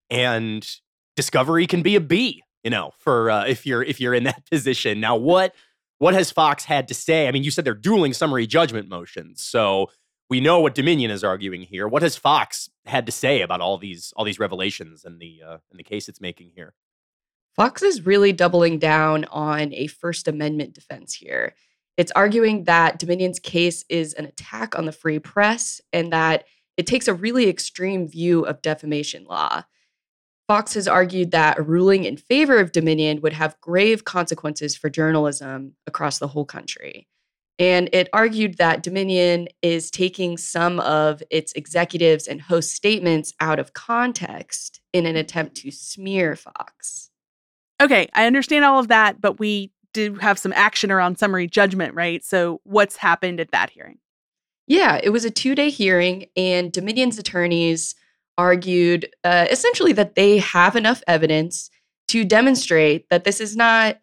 And 0.10 0.68
discovery 1.16 1.66
can 1.66 1.82
be 1.82 1.96
a 1.96 2.02
B, 2.02 2.44
you 2.64 2.70
know, 2.70 2.92
for 3.00 3.32
uh, 3.32 3.46
if 3.46 3.66
you're 3.66 3.84
if 3.84 4.00
you're 4.00 4.14
in 4.14 4.26
that 4.26 4.46
position. 4.52 5.00
Now, 5.00 5.16
what 5.16 5.56
what 6.02 6.16
has 6.16 6.32
Fox 6.32 6.66
had 6.66 6.88
to 6.88 6.96
say? 6.96 7.28
I 7.28 7.32
mean, 7.32 7.44
you 7.44 7.52
said 7.52 7.64
they're 7.64 7.76
dueling 7.76 8.14
summary 8.14 8.48
judgment 8.48 8.90
motions, 8.90 9.44
so 9.44 9.92
we 10.32 10.42
know 10.42 10.60
what 10.60 10.74
Dominion 10.74 11.12
is 11.12 11.24
arguing 11.24 11.62
here. 11.62 11.88
What 11.88 12.02
has 12.02 12.16
Fox 12.16 12.72
had 12.88 13.06
to 13.06 13.12
say 13.12 13.44
about 13.44 13.62
all 13.62 13.78
these 13.78 14.12
all 14.16 14.26
these 14.26 14.40
revelations 14.40 15.06
and 15.06 15.20
the 15.20 15.42
uh, 15.48 15.58
and 15.70 15.78
the 15.78 15.84
case 15.84 16.10
it's 16.10 16.20
making 16.20 16.54
here? 16.56 16.74
Fox 17.56 17.84
is 17.84 18.04
really 18.04 18.34
doubling 18.34 18.80
down 18.80 19.26
on 19.26 19.76
a 19.76 19.86
First 19.86 20.28
Amendment 20.28 20.74
defense 20.74 21.14
here. 21.14 21.54
It's 21.98 22.12
arguing 22.14 22.64
that 22.64 22.98
Dominion's 22.98 23.40
case 23.40 23.86
is 23.88 24.16
an 24.16 24.26
attack 24.26 24.76
on 24.76 24.86
the 24.86 24.92
free 24.92 25.20
press 25.20 25.82
and 25.94 26.12
that 26.12 26.46
it 26.78 26.88
takes 26.88 27.08
a 27.08 27.14
really 27.14 27.48
extreme 27.48 28.08
view 28.08 28.44
of 28.44 28.64
defamation 28.64 29.26
law. 29.26 29.66
Fox 30.52 30.74
has 30.74 30.86
argued 30.86 31.32
that 31.32 31.58
a 31.58 31.62
ruling 31.62 32.04
in 32.04 32.18
favor 32.18 32.60
of 32.60 32.74
Dominion 32.74 33.22
would 33.22 33.32
have 33.32 33.56
grave 33.62 34.04
consequences 34.04 34.76
for 34.76 34.90
journalism 34.90 35.76
across 35.88 36.20
the 36.20 36.28
whole 36.28 36.44
country. 36.44 37.08
And 37.58 37.88
it 37.94 38.10
argued 38.12 38.58
that 38.58 38.84
Dominion 38.84 39.48
is 39.62 39.90
taking 39.90 40.36
some 40.36 40.82
of 40.82 41.24
its 41.30 41.54
executives 41.54 42.28
and 42.28 42.42
host 42.42 42.74
statements 42.74 43.34
out 43.40 43.60
of 43.60 43.72
context 43.72 44.82
in 44.92 45.06
an 45.06 45.16
attempt 45.16 45.56
to 45.62 45.72
smear 45.72 46.36
Fox. 46.36 47.12
Okay, 47.82 48.10
I 48.14 48.26
understand 48.26 48.66
all 48.66 48.78
of 48.78 48.90
that, 48.90 49.22
but 49.22 49.40
we 49.40 49.72
do 49.94 50.16
have 50.16 50.38
some 50.38 50.52
action 50.52 50.92
around 50.92 51.18
summary 51.18 51.48
judgment, 51.48 51.96
right? 51.96 52.26
So, 52.26 52.60
what's 52.66 52.98
happened 52.98 53.40
at 53.40 53.52
that 53.52 53.70
hearing? 53.70 54.00
Yeah, 54.68 55.00
it 55.02 55.12
was 55.12 55.24
a 55.24 55.32
two 55.32 55.56
day 55.56 55.70
hearing, 55.70 56.26
and 56.36 56.74
Dominion's 56.74 57.18
attorneys 57.18 57.96
argued 58.42 59.08
uh, 59.24 59.46
essentially 59.52 59.94
that 59.94 60.16
they 60.16 60.40
have 60.40 60.76
enough 60.76 61.04
evidence 61.08 61.70
to 62.08 62.26
demonstrate 62.26 63.08
that 63.10 63.24
this 63.24 63.40
is 63.40 63.56
not 63.56 64.00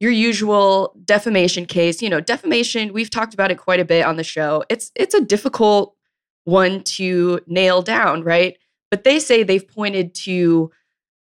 your 0.00 0.10
usual 0.10 0.96
defamation 1.04 1.66
case. 1.66 2.00
You 2.00 2.08
know, 2.08 2.20
defamation, 2.20 2.94
we've 2.94 3.10
talked 3.10 3.34
about 3.34 3.50
it 3.50 3.58
quite 3.58 3.80
a 3.80 3.84
bit 3.84 4.06
on 4.06 4.16
the 4.16 4.24
show. 4.24 4.64
It's 4.70 4.90
it's 4.96 5.14
a 5.14 5.20
difficult 5.20 5.94
one 6.44 6.82
to 6.96 7.40
nail 7.46 7.82
down, 7.82 8.24
right? 8.24 8.56
But 8.90 9.04
they 9.04 9.18
say 9.20 9.42
they've 9.42 9.68
pointed 9.68 10.14
to 10.26 10.70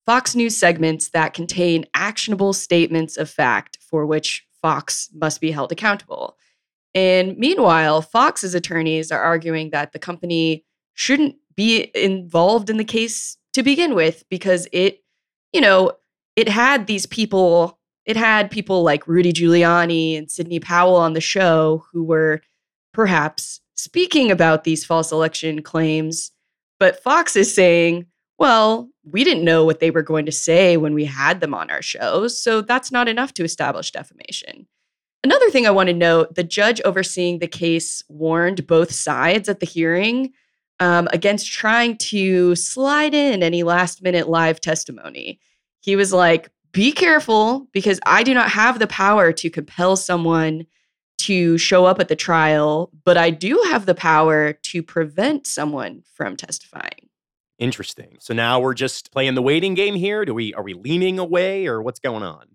Fox 0.05 0.33
News 0.33 0.55
segments 0.57 1.09
that 1.09 1.33
contain 1.33 1.85
actionable 1.93 2.53
statements 2.53 3.17
of 3.17 3.29
fact 3.29 3.77
for 3.81 4.05
which 4.05 4.47
Fox 4.61 5.09
must 5.13 5.41
be 5.41 5.51
held 5.51 5.73
accountable. 5.73 6.37
And 6.95 7.37
meanwhile, 7.37 8.01
Fox's 8.01 8.55
attorneys 8.55 9.11
are 9.11 9.21
arguing 9.21 9.71
that 9.71 9.91
the 9.91 9.99
company 9.99 10.63
shouldn't 11.01 11.35
be 11.55 11.89
involved 11.95 12.69
in 12.69 12.77
the 12.77 12.83
case 12.83 13.35
to 13.53 13.63
begin 13.63 13.95
with 13.95 14.23
because 14.29 14.67
it, 14.71 15.03
you 15.51 15.59
know, 15.59 15.91
it 16.35 16.47
had 16.47 16.85
these 16.85 17.07
people, 17.07 17.79
it 18.05 18.15
had 18.15 18.51
people 18.51 18.83
like 18.83 19.07
Rudy 19.07 19.33
Giuliani 19.33 20.15
and 20.15 20.29
Sidney 20.29 20.59
Powell 20.59 20.95
on 20.95 21.13
the 21.13 21.19
show 21.19 21.83
who 21.91 22.03
were 22.03 22.41
perhaps 22.93 23.61
speaking 23.73 24.29
about 24.29 24.63
these 24.63 24.85
false 24.85 25.11
election 25.11 25.63
claims. 25.63 26.31
But 26.79 27.01
Fox 27.01 27.35
is 27.35 27.51
saying, 27.51 28.05
well, 28.37 28.87
we 29.03 29.23
didn't 29.23 29.43
know 29.43 29.65
what 29.65 29.79
they 29.79 29.89
were 29.89 30.03
going 30.03 30.27
to 30.27 30.31
say 30.31 30.77
when 30.77 30.93
we 30.93 31.05
had 31.05 31.41
them 31.41 31.55
on 31.55 31.71
our 31.71 31.81
shows, 31.81 32.39
so 32.39 32.61
that's 32.61 32.91
not 32.91 33.07
enough 33.07 33.33
to 33.33 33.43
establish 33.43 33.89
defamation. 33.89 34.67
Another 35.23 35.49
thing 35.49 35.65
I 35.65 35.71
want 35.71 35.87
to 35.87 35.93
note 35.93 36.35
the 36.35 36.43
judge 36.43 36.79
overseeing 36.85 37.39
the 37.39 37.47
case 37.47 38.03
warned 38.07 38.67
both 38.67 38.91
sides 38.91 39.49
at 39.49 39.59
the 39.59 39.65
hearing 39.65 40.33
um, 40.81 41.07
against 41.13 41.51
trying 41.51 41.95
to 41.95 42.55
slide 42.55 43.13
in 43.13 43.43
any 43.43 43.61
last 43.61 44.01
minute 44.01 44.27
live 44.27 44.59
testimony. 44.59 45.39
He 45.79 45.95
was 45.95 46.11
like, 46.11 46.49
be 46.71 46.91
careful 46.91 47.67
because 47.71 47.99
I 48.05 48.23
do 48.23 48.33
not 48.33 48.49
have 48.49 48.79
the 48.79 48.87
power 48.87 49.31
to 49.31 49.49
compel 49.49 49.95
someone 49.95 50.65
to 51.19 51.59
show 51.59 51.85
up 51.85 51.99
at 51.99 52.07
the 52.07 52.15
trial, 52.15 52.89
but 53.05 53.15
I 53.15 53.29
do 53.29 53.61
have 53.69 53.85
the 53.85 53.93
power 53.93 54.53
to 54.53 54.81
prevent 54.81 55.45
someone 55.45 56.01
from 56.15 56.35
testifying. 56.35 57.09
Interesting. 57.59 58.17
So 58.19 58.33
now 58.33 58.59
we're 58.59 58.73
just 58.73 59.11
playing 59.11 59.35
the 59.35 59.41
waiting 59.43 59.75
game 59.75 59.93
here. 59.93 60.25
Do 60.25 60.33
we 60.33 60.51
are 60.55 60.63
we 60.63 60.73
leaning 60.73 61.19
away 61.19 61.67
or 61.67 61.79
what's 61.79 61.99
going 61.99 62.23
on? 62.23 62.47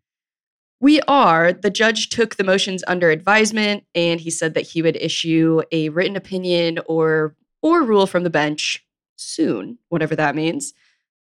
We 0.81 1.01
are. 1.03 1.53
The 1.53 1.71
judge 1.71 2.09
took 2.09 2.35
the 2.35 2.45
motions 2.45 2.83
under 2.89 3.11
advisement 3.11 3.85
and 3.95 4.21
he 4.21 4.31
said 4.31 4.55
that 4.55 4.67
he 4.67 4.83
would 4.83 4.97
issue 4.97 5.63
a 5.71 5.91
written 5.91 6.17
opinion 6.17 6.81
or 6.87 7.37
or 7.63 7.83
rule 7.83 8.07
from 8.07 8.23
the 8.23 8.31
bench 8.31 8.85
soon, 9.17 9.79
whatever 9.89 10.15
that 10.17 10.35
means. 10.35 10.75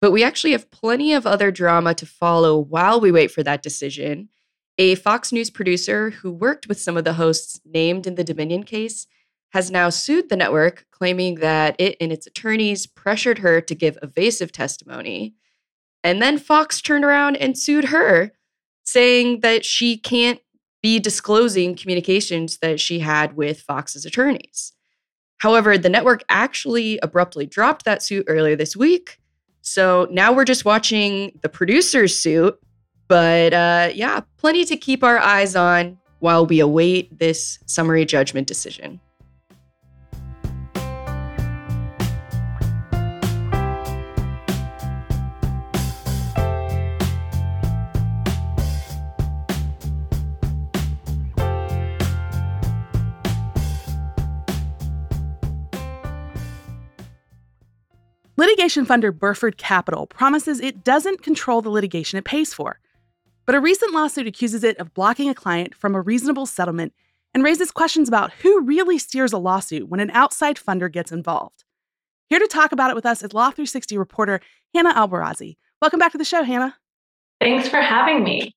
But 0.01 0.11
we 0.11 0.23
actually 0.23 0.51
have 0.51 0.71
plenty 0.71 1.13
of 1.13 1.25
other 1.25 1.51
drama 1.51 1.93
to 1.95 2.05
follow 2.05 2.59
while 2.59 2.99
we 2.99 3.11
wait 3.11 3.31
for 3.31 3.43
that 3.43 3.63
decision. 3.63 4.29
A 4.77 4.95
Fox 4.95 5.31
News 5.31 5.49
producer 5.49 6.09
who 6.09 6.31
worked 6.31 6.67
with 6.67 6.79
some 6.79 6.97
of 6.97 7.03
the 7.03 7.13
hosts 7.13 7.61
named 7.63 8.07
in 8.07 8.15
the 8.15 8.23
Dominion 8.23 8.63
case 8.63 9.07
has 9.53 9.69
now 9.69 9.89
sued 9.89 10.29
the 10.29 10.35
network, 10.35 10.87
claiming 10.91 11.35
that 11.35 11.75
it 11.77 11.95
and 12.01 12.11
its 12.11 12.25
attorneys 12.25 12.87
pressured 12.87 13.37
her 13.37 13.61
to 13.61 13.75
give 13.75 13.99
evasive 14.01 14.51
testimony. 14.51 15.35
And 16.03 16.21
then 16.21 16.39
Fox 16.39 16.81
turned 16.81 17.05
around 17.05 17.37
and 17.37 17.57
sued 17.57 17.85
her, 17.85 18.31
saying 18.83 19.41
that 19.41 19.63
she 19.63 19.95
can't 19.95 20.41
be 20.81 20.99
disclosing 20.99 21.75
communications 21.75 22.57
that 22.57 22.79
she 22.79 22.99
had 22.99 23.37
with 23.37 23.61
Fox's 23.61 24.05
attorneys. 24.05 24.73
However, 25.37 25.77
the 25.77 25.89
network 25.89 26.23
actually 26.29 26.99
abruptly 27.03 27.45
dropped 27.45 27.85
that 27.85 28.01
suit 28.01 28.25
earlier 28.27 28.55
this 28.55 28.75
week. 28.75 29.19
So 29.61 30.07
now 30.11 30.33
we're 30.33 30.45
just 30.45 30.65
watching 30.65 31.37
the 31.41 31.49
producer's 31.49 32.17
suit. 32.17 32.59
But 33.07 33.53
uh, 33.53 33.89
yeah, 33.93 34.21
plenty 34.37 34.65
to 34.65 34.77
keep 34.77 35.03
our 35.03 35.19
eyes 35.19 35.55
on 35.55 35.97
while 36.19 36.45
we 36.45 36.59
await 36.59 37.19
this 37.19 37.59
summary 37.65 38.05
judgment 38.05 38.47
decision. 38.47 38.99
Litigation 58.53 58.85
funder 58.85 59.11
Burford 59.11 59.57
Capital 59.57 60.05
promises 60.05 60.59
it 60.59 60.83
doesn't 60.83 61.23
control 61.23 61.63
the 61.63 61.71
litigation 61.71 62.19
it 62.19 62.23
pays 62.23 62.53
for. 62.53 62.79
But 63.47 63.55
a 63.55 63.59
recent 63.59 63.93
lawsuit 63.93 64.27
accuses 64.27 64.63
it 64.63 64.77
of 64.77 64.93
blocking 64.93 65.27
a 65.27 65.33
client 65.33 65.73
from 65.73 65.95
a 65.95 66.01
reasonable 66.01 66.45
settlement 66.45 66.93
and 67.33 67.43
raises 67.43 67.71
questions 67.71 68.07
about 68.07 68.31
who 68.31 68.61
really 68.61 68.99
steers 68.99 69.33
a 69.33 69.39
lawsuit 69.39 69.89
when 69.89 69.99
an 69.99 70.11
outside 70.11 70.57
funder 70.57 70.89
gets 70.89 71.11
involved. 71.11 71.63
Here 72.29 72.37
to 72.37 72.45
talk 72.45 72.71
about 72.71 72.91
it 72.91 72.95
with 72.95 73.07
us 73.07 73.23
is 73.23 73.33
Law 73.33 73.49
360 73.49 73.97
reporter 73.97 74.39
Hannah 74.75 74.93
Albarazi. 74.93 75.57
Welcome 75.81 75.99
back 75.99 76.11
to 76.11 76.19
the 76.19 76.23
show, 76.23 76.43
Hannah. 76.43 76.75
Thanks 77.41 77.67
for 77.67 77.81
having 77.81 78.23
me. 78.23 78.55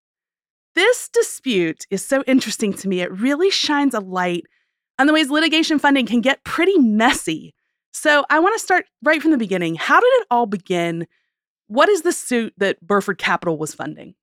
This 0.75 1.09
dispute 1.09 1.87
is 1.89 2.05
so 2.05 2.23
interesting 2.27 2.75
to 2.75 2.89
me. 2.89 3.01
It 3.01 3.19
really 3.19 3.49
shines 3.49 3.95
a 3.95 4.01
light 4.01 4.45
on 4.99 5.07
the 5.07 5.15
ways 5.15 5.31
litigation 5.31 5.79
funding 5.79 6.05
can 6.05 6.21
get 6.21 6.45
pretty 6.45 6.79
messy 6.79 7.55
so 7.97 8.25
I 8.29 8.39
want 8.39 8.55
to 8.55 8.63
start 8.63 8.85
right 9.03 9.23
from 9.23 9.31
the 9.31 9.39
beginning. 9.39 9.75
How 9.75 9.99
did 9.99 10.07
it 10.07 10.27
all 10.31 10.47
begin? 10.47 11.07
What 11.69 11.89
is 11.89 12.03
the 12.03 12.13
suit 12.13 12.53
that 12.59 12.81
Burford 12.87 13.19
Capital 13.19 13.57
was 13.57 13.75
funding? 13.75 14.15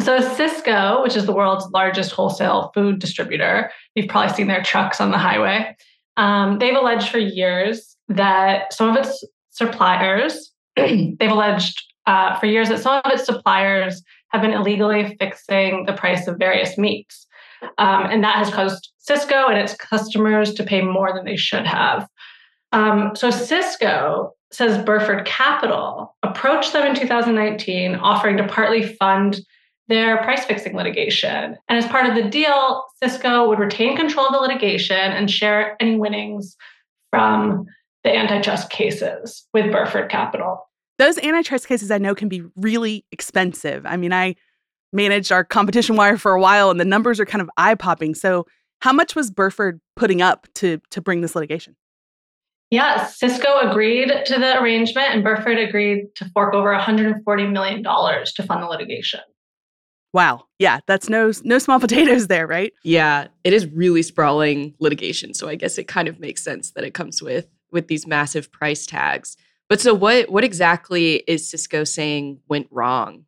So 0.00 0.18
Sysco, 0.18 1.02
which 1.02 1.14
is 1.14 1.26
the 1.26 1.32
world's 1.34 1.66
largest 1.70 2.12
wholesale 2.12 2.70
food 2.74 2.98
distributor, 2.98 3.70
you've 3.94 4.08
probably 4.08 4.34
seen 4.34 4.48
their 4.48 4.62
trucks 4.62 5.00
on 5.00 5.10
the 5.10 5.18
highway. 5.18 5.76
Um, 6.16 6.58
they've 6.58 6.74
alleged 6.74 7.10
for 7.10 7.18
years 7.18 7.96
that 8.08 8.72
some 8.72 8.88
of 8.88 8.96
its 8.96 9.22
suppliers, 9.50 10.52
they've 10.76 11.30
alleged 11.30 11.82
uh, 12.06 12.38
for 12.38 12.46
years 12.46 12.68
that 12.70 12.80
some 12.80 13.00
of 13.04 13.12
its 13.12 13.26
suppliers 13.26 14.02
have 14.28 14.42
been 14.42 14.52
illegally 14.52 15.16
fixing 15.20 15.84
the 15.86 15.92
price 15.92 16.26
of 16.26 16.38
various 16.38 16.76
meats. 16.78 17.26
Um, 17.78 18.06
and 18.06 18.24
that 18.24 18.36
has 18.36 18.50
caused 18.50 18.90
Sysco 19.08 19.48
and 19.48 19.58
its 19.58 19.74
customers 19.74 20.54
to 20.54 20.64
pay 20.64 20.82
more 20.82 21.12
than 21.14 21.24
they 21.24 21.36
should 21.36 21.66
have. 21.66 22.08
Um, 22.74 23.14
so 23.14 23.28
Sysco 23.30 24.30
says 24.50 24.84
Burford 24.84 25.24
Capital 25.24 26.16
approached 26.24 26.72
them 26.72 26.84
in 26.86 26.94
2019, 26.96 27.94
offering 27.94 28.36
to 28.36 28.46
partly 28.48 28.82
fund 28.82 29.40
their 29.86 30.18
price 30.18 30.44
fixing 30.44 30.74
litigation. 30.74 31.56
And 31.68 31.78
as 31.78 31.86
part 31.86 32.06
of 32.06 32.16
the 32.16 32.28
deal, 32.28 32.84
Sysco 33.02 33.48
would 33.48 33.60
retain 33.60 33.96
control 33.96 34.26
of 34.26 34.32
the 34.32 34.40
litigation 34.40 34.96
and 34.96 35.30
share 35.30 35.76
any 35.80 35.96
winnings 35.96 36.56
from 37.10 37.66
the 38.02 38.14
antitrust 38.14 38.70
cases 38.70 39.46
with 39.54 39.70
Burford 39.70 40.10
Capital. 40.10 40.68
Those 40.98 41.16
antitrust 41.18 41.68
cases 41.68 41.92
I 41.92 41.98
know 41.98 42.14
can 42.14 42.28
be 42.28 42.42
really 42.56 43.04
expensive. 43.12 43.86
I 43.86 43.96
mean, 43.96 44.12
I 44.12 44.34
managed 44.92 45.30
our 45.30 45.44
competition 45.44 45.94
wire 45.94 46.18
for 46.18 46.32
a 46.32 46.40
while 46.40 46.70
and 46.70 46.80
the 46.80 46.84
numbers 46.84 47.20
are 47.20 47.26
kind 47.26 47.42
of 47.42 47.50
eye 47.56 47.76
popping. 47.76 48.14
So, 48.14 48.46
how 48.80 48.92
much 48.92 49.14
was 49.14 49.30
Burford 49.30 49.80
putting 49.96 50.20
up 50.20 50.46
to, 50.56 50.80
to 50.90 51.00
bring 51.00 51.20
this 51.20 51.34
litigation? 51.34 51.74
Yeah, 52.70 53.06
Sysco 53.06 53.70
agreed 53.70 54.10
to 54.26 54.38
the 54.38 54.60
arrangement 54.60 55.08
and 55.10 55.22
Burford 55.22 55.58
agreed 55.58 56.14
to 56.16 56.28
fork 56.30 56.54
over 56.54 56.74
$140 56.74 57.52
million 57.52 57.82
to 57.82 58.42
fund 58.42 58.62
the 58.62 58.66
litigation. 58.66 59.20
Wow. 60.12 60.44
Yeah, 60.60 60.78
that's 60.86 61.08
no 61.08 61.32
no 61.42 61.58
small 61.58 61.80
potatoes 61.80 62.28
there, 62.28 62.46
right? 62.46 62.72
Yeah, 62.84 63.26
it 63.42 63.52
is 63.52 63.66
really 63.66 64.02
sprawling 64.02 64.74
litigation, 64.78 65.34
so 65.34 65.48
I 65.48 65.56
guess 65.56 65.76
it 65.76 65.88
kind 65.88 66.06
of 66.06 66.20
makes 66.20 66.42
sense 66.42 66.70
that 66.72 66.84
it 66.84 66.94
comes 66.94 67.20
with 67.20 67.48
with 67.72 67.88
these 67.88 68.06
massive 68.06 68.50
price 68.52 68.86
tags. 68.86 69.36
But 69.68 69.80
so 69.80 69.92
what 69.92 70.30
what 70.30 70.44
exactly 70.44 71.24
is 71.26 71.50
Sysco 71.50 71.86
saying 71.86 72.38
went 72.48 72.68
wrong? 72.70 73.24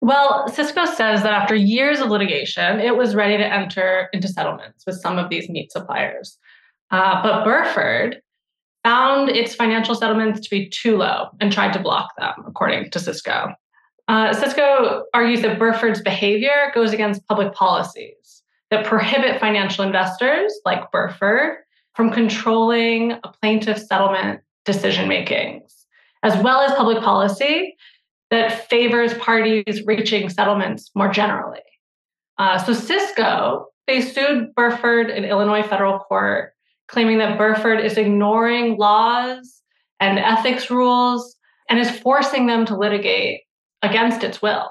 Well, 0.00 0.46
Sysco 0.48 0.86
says 0.86 1.22
that 1.22 1.32
after 1.32 1.54
years 1.54 2.00
of 2.00 2.08
litigation, 2.08 2.80
it 2.80 2.96
was 2.96 3.14
ready 3.14 3.36
to 3.36 3.46
enter 3.46 4.08
into 4.12 4.28
settlements 4.28 4.84
with 4.86 5.00
some 5.00 5.18
of 5.18 5.28
these 5.30 5.48
meat 5.48 5.70
suppliers. 5.70 6.36
Uh, 6.90 7.22
but 7.22 7.44
Burford 7.44 8.22
found 8.88 9.28
its 9.28 9.54
financial 9.54 9.94
settlements 9.94 10.40
to 10.40 10.48
be 10.48 10.66
too 10.66 10.96
low 10.96 11.28
and 11.42 11.52
tried 11.52 11.74
to 11.74 11.78
block 11.78 12.08
them, 12.16 12.32
according 12.46 12.88
to 12.88 12.98
Sysco. 12.98 13.52
Uh, 14.08 14.32
Sysco 14.32 15.02
argues 15.12 15.42
that 15.42 15.58
Burford's 15.58 16.00
behavior 16.00 16.72
goes 16.74 16.94
against 16.94 17.26
public 17.26 17.52
policies 17.52 18.42
that 18.70 18.86
prohibit 18.86 19.40
financial 19.40 19.84
investors 19.84 20.58
like 20.64 20.90
Burford 20.90 21.58
from 21.94 22.10
controlling 22.10 23.12
a 23.12 23.28
plaintiff 23.42 23.76
settlement 23.76 24.40
decision 24.64 25.06
makings, 25.06 25.84
as 26.22 26.42
well 26.42 26.62
as 26.62 26.74
public 26.74 27.02
policy 27.02 27.76
that 28.30 28.70
favors 28.70 29.12
parties 29.18 29.82
reaching 29.84 30.30
settlements 30.30 30.90
more 30.94 31.10
generally. 31.10 31.60
Uh, 32.38 32.56
so 32.56 32.72
Sysco, 32.72 33.64
they 33.86 34.00
sued 34.00 34.54
Burford 34.54 35.10
in 35.10 35.26
Illinois 35.26 35.62
federal 35.62 35.98
court, 35.98 36.54
claiming 36.88 37.18
that 37.18 37.38
Burford 37.38 37.80
is 37.80 37.96
ignoring 37.96 38.76
laws 38.76 39.62
and 40.00 40.18
ethics 40.18 40.70
rules 40.70 41.36
and 41.68 41.78
is 41.78 41.90
forcing 41.90 42.46
them 42.46 42.64
to 42.66 42.76
litigate 42.76 43.42
against 43.82 44.24
its 44.24 44.42
will. 44.42 44.70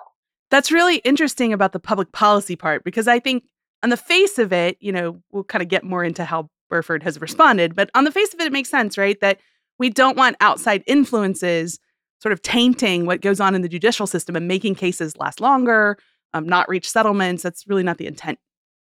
That's 0.50 0.72
really 0.72 0.98
interesting 0.98 1.54
about 1.54 1.74
the 1.74 1.80
public 1.80 2.12
policy 2.12 2.56
part 2.56 2.84
because 2.84 3.08
I 3.08 3.20
think 3.20 3.44
on 3.84 3.90
the 3.90 3.98
face 3.98 4.40
of 4.40 4.52
it, 4.52 4.78
you 4.80 4.92
know, 4.92 5.22
we'll 5.32 5.44
kind 5.44 5.62
of 5.62 5.68
get 5.68 5.84
more 5.84 6.04
into 6.04 6.26
how 6.26 6.50
Burford 6.70 7.04
has 7.04 7.22
responded, 7.22 7.76
but 7.76 7.90
on 7.94 8.04
the 8.04 8.12
face 8.12 8.34
of 8.34 8.40
it, 8.40 8.48
it 8.48 8.54
makes 8.54 8.70
sense, 8.70 8.98
right? 8.98 9.20
That 9.22 9.40
we 9.78 9.90
don't 9.90 10.18
want 10.18 10.36
outside 10.42 10.84
influences 10.88 11.80
sort 12.22 12.34
of 12.34 12.42
tainting 12.42 13.06
what 13.06 13.22
goes 13.22 13.40
on 13.40 13.54
in 13.54 13.62
the 13.62 13.70
judicial 13.70 14.08
system 14.08 14.36
and 14.36 14.48
making 14.48 14.76
cases 14.76 15.16
last 15.18 15.40
longer, 15.40 15.98
um, 16.34 16.48
not 16.48 16.68
reach 16.68 16.90
settlements. 16.90 17.44
That's 17.44 17.68
really 17.68 17.84
not 17.84 18.00
the 18.00 18.08
intent. 18.08 18.40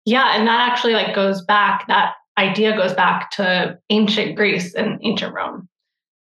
Yeah, 0.04 0.36
and 0.36 0.46
that 0.46 0.70
actually 0.70 0.94
like 0.94 1.14
goes 1.14 1.44
back. 1.44 1.86
That 1.88 2.14
idea 2.38 2.76
goes 2.76 2.94
back 2.94 3.30
to 3.32 3.78
ancient 3.90 4.36
Greece 4.36 4.74
and 4.74 4.98
ancient 5.02 5.34
Rome. 5.34 5.68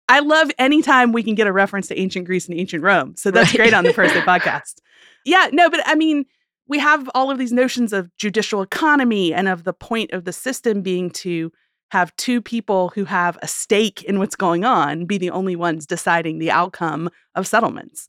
I 0.08 0.20
love 0.20 0.50
anytime 0.58 1.12
we 1.12 1.22
can 1.22 1.34
get 1.34 1.46
a 1.46 1.52
reference 1.52 1.88
to 1.88 1.98
ancient 1.98 2.26
Greece 2.26 2.48
and 2.48 2.58
ancient 2.58 2.82
Rome. 2.82 3.14
So 3.16 3.30
that's 3.30 3.50
right. 3.50 3.58
great 3.58 3.74
on 3.74 3.84
the 3.84 3.92
First 3.92 4.14
Day 4.14 4.20
podcast. 4.26 4.76
Yeah, 5.24 5.48
no, 5.52 5.68
but 5.68 5.80
I 5.84 5.94
mean, 5.94 6.24
we 6.68 6.78
have 6.78 7.08
all 7.14 7.30
of 7.30 7.38
these 7.38 7.52
notions 7.52 7.92
of 7.92 8.14
judicial 8.16 8.62
economy 8.62 9.34
and 9.34 9.48
of 9.48 9.64
the 9.64 9.72
point 9.72 10.12
of 10.12 10.24
the 10.24 10.32
system 10.32 10.82
being 10.82 11.10
to 11.10 11.52
have 11.90 12.14
two 12.16 12.40
people 12.40 12.88
who 12.90 13.04
have 13.04 13.38
a 13.42 13.48
stake 13.48 14.02
in 14.04 14.18
what's 14.18 14.36
going 14.36 14.64
on 14.64 15.06
be 15.06 15.18
the 15.18 15.30
only 15.30 15.54
ones 15.54 15.86
deciding 15.86 16.38
the 16.38 16.50
outcome 16.50 17.08
of 17.34 17.46
settlements. 17.46 18.08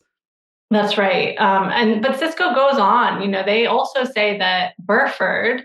That's 0.69 0.97
right. 0.97 1.37
Um, 1.37 1.69
and 1.69 2.01
but 2.01 2.19
Sysco 2.19 2.53
goes 2.53 2.79
on. 2.79 3.21
You 3.21 3.27
know, 3.27 3.43
they 3.43 3.67
also 3.67 4.03
say 4.03 4.37
that 4.39 4.73
Burford 4.79 5.63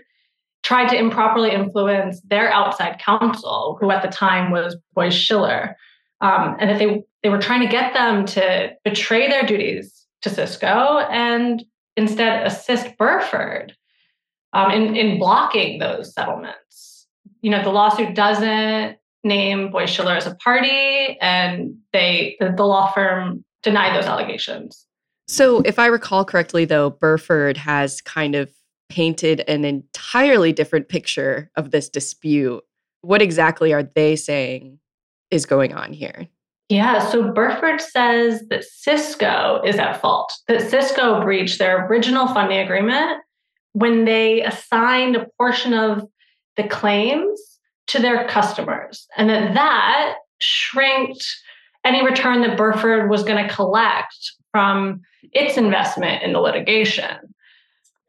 tried 0.63 0.87
to 0.89 0.97
improperly 0.97 1.51
influence 1.51 2.21
their 2.21 2.51
outside 2.51 2.99
counsel, 2.99 3.77
who 3.79 3.91
at 3.91 4.01
the 4.01 4.07
time 4.07 4.51
was 4.51 4.77
Boies 4.95 5.13
Schiller 5.13 5.75
um, 6.23 6.55
and 6.59 6.69
that 6.69 6.79
they 6.79 7.03
they 7.21 7.29
were 7.29 7.39
trying 7.39 7.61
to 7.61 7.67
get 7.67 7.93
them 7.93 8.25
to 8.25 8.71
betray 8.83 9.29
their 9.29 9.43
duties 9.43 10.05
to 10.21 10.29
Sysco 10.29 11.05
and 11.11 11.63
instead 11.95 12.45
assist 12.45 12.97
Burford 12.97 13.75
um, 14.53 14.71
in 14.71 14.95
in 14.95 15.19
blocking 15.19 15.79
those 15.79 16.13
settlements. 16.13 17.07
You 17.41 17.51
know, 17.51 17.61
the 17.61 17.69
lawsuit 17.69 18.15
doesn't 18.15 18.97
name 19.25 19.69
Boies 19.69 19.89
Schiller 19.89 20.15
as 20.15 20.25
a 20.25 20.35
party, 20.35 21.17
and 21.21 21.75
they 21.91 22.37
the, 22.39 22.53
the 22.55 22.65
law 22.65 22.91
firm 22.91 23.43
denied 23.61 23.95
those 23.95 24.05
allegations. 24.05 24.87
So, 25.27 25.61
if 25.61 25.79
I 25.79 25.87
recall 25.87 26.25
correctly, 26.25 26.65
though, 26.65 26.89
Burford 26.89 27.57
has 27.57 28.01
kind 28.01 28.35
of 28.35 28.49
painted 28.93 29.39
an 29.47 29.65
entirely 29.65 30.53
different 30.53 30.87
picture 30.87 31.49
of 31.55 31.71
this 31.71 31.89
dispute. 31.89 32.63
What 33.01 33.23
exactly 33.23 33.73
are 33.73 33.81
they 33.81 34.15
saying 34.15 34.77
is 35.31 35.47
going 35.47 35.73
on 35.73 35.93
here? 35.93 36.27
Yeah, 36.69 36.99
so 36.99 37.31
Burford 37.31 37.81
says 37.81 38.43
that 38.49 38.63
Sysco 38.63 39.65
is 39.65 39.77
at 39.77 39.99
fault, 39.99 40.31
that 40.47 40.61
Sysco 40.61 41.23
breached 41.23 41.57
their 41.57 41.87
original 41.87 42.27
funding 42.27 42.59
agreement 42.59 43.23
when 43.71 44.05
they 44.05 44.43
assigned 44.43 45.15
a 45.15 45.25
portion 45.39 45.73
of 45.73 46.07
the 46.55 46.67
claims 46.67 47.41
to 47.87 47.99
their 47.99 48.27
customers, 48.27 49.07
and 49.17 49.27
that 49.27 49.55
that 49.55 50.17
shrinked 50.37 51.25
any 51.83 52.05
return 52.05 52.41
that 52.41 52.57
Burford 52.57 53.09
was 53.09 53.23
going 53.23 53.43
to 53.43 53.53
collect 53.53 54.33
from 54.51 55.01
its 55.31 55.57
investment 55.57 56.21
in 56.21 56.33
the 56.33 56.39
litigation. 56.39 57.32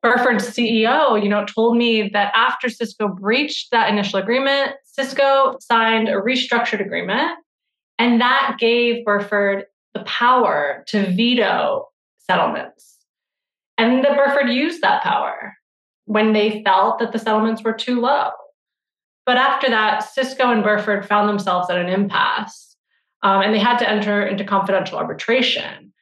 Burford's 0.05 0.47
CEO, 0.51 1.21
you 1.21 1.31
know, 1.31 1.47
told 1.47 1.79
me 1.79 2.11
that 2.11 2.31
after 2.37 2.69
Sysco 2.69 3.19
breached 3.19 3.71
that 3.71 3.89
initial 3.89 4.19
agreement, 4.19 4.73
Sysco 4.99 5.61
signed 5.63 6.11
a 6.11 6.17
restructured 6.17 6.85
agreement, 6.85 7.39
and 7.99 8.21
that 8.21 8.57
gave 8.59 9.03
Burford 9.07 9.65
the 9.95 10.01
power 10.01 10.85
to 10.89 11.11
veto 11.11 11.89
settlements. 12.19 12.99
And 13.79 14.05
that 14.05 14.19
Burford 14.19 14.51
used 14.51 14.83
that 14.83 15.03
power 15.03 15.55
when 16.05 16.35
they 16.35 16.63
felt 16.63 16.99
that 16.99 17.13
the 17.13 17.19
settlements 17.19 17.63
were 17.65 17.73
too 17.73 17.99
low. 18.03 18.29
But 19.25 19.39
after 19.39 19.71
that, 19.71 20.05
Sysco 20.05 20.53
and 20.53 20.63
Burford 20.63 21.09
found 21.09 21.31
themselves 21.31 21.71
at 21.71 21.79
an 21.79 21.89
impasse, 21.89 22.77
um, 23.23 23.41
and 23.41 23.55
they 23.55 23.59
had 23.59 23.79
to 23.79 23.89
enter 23.89 24.27
into 24.27 24.45
confidential 24.45 24.99
arbitration. 24.99 25.95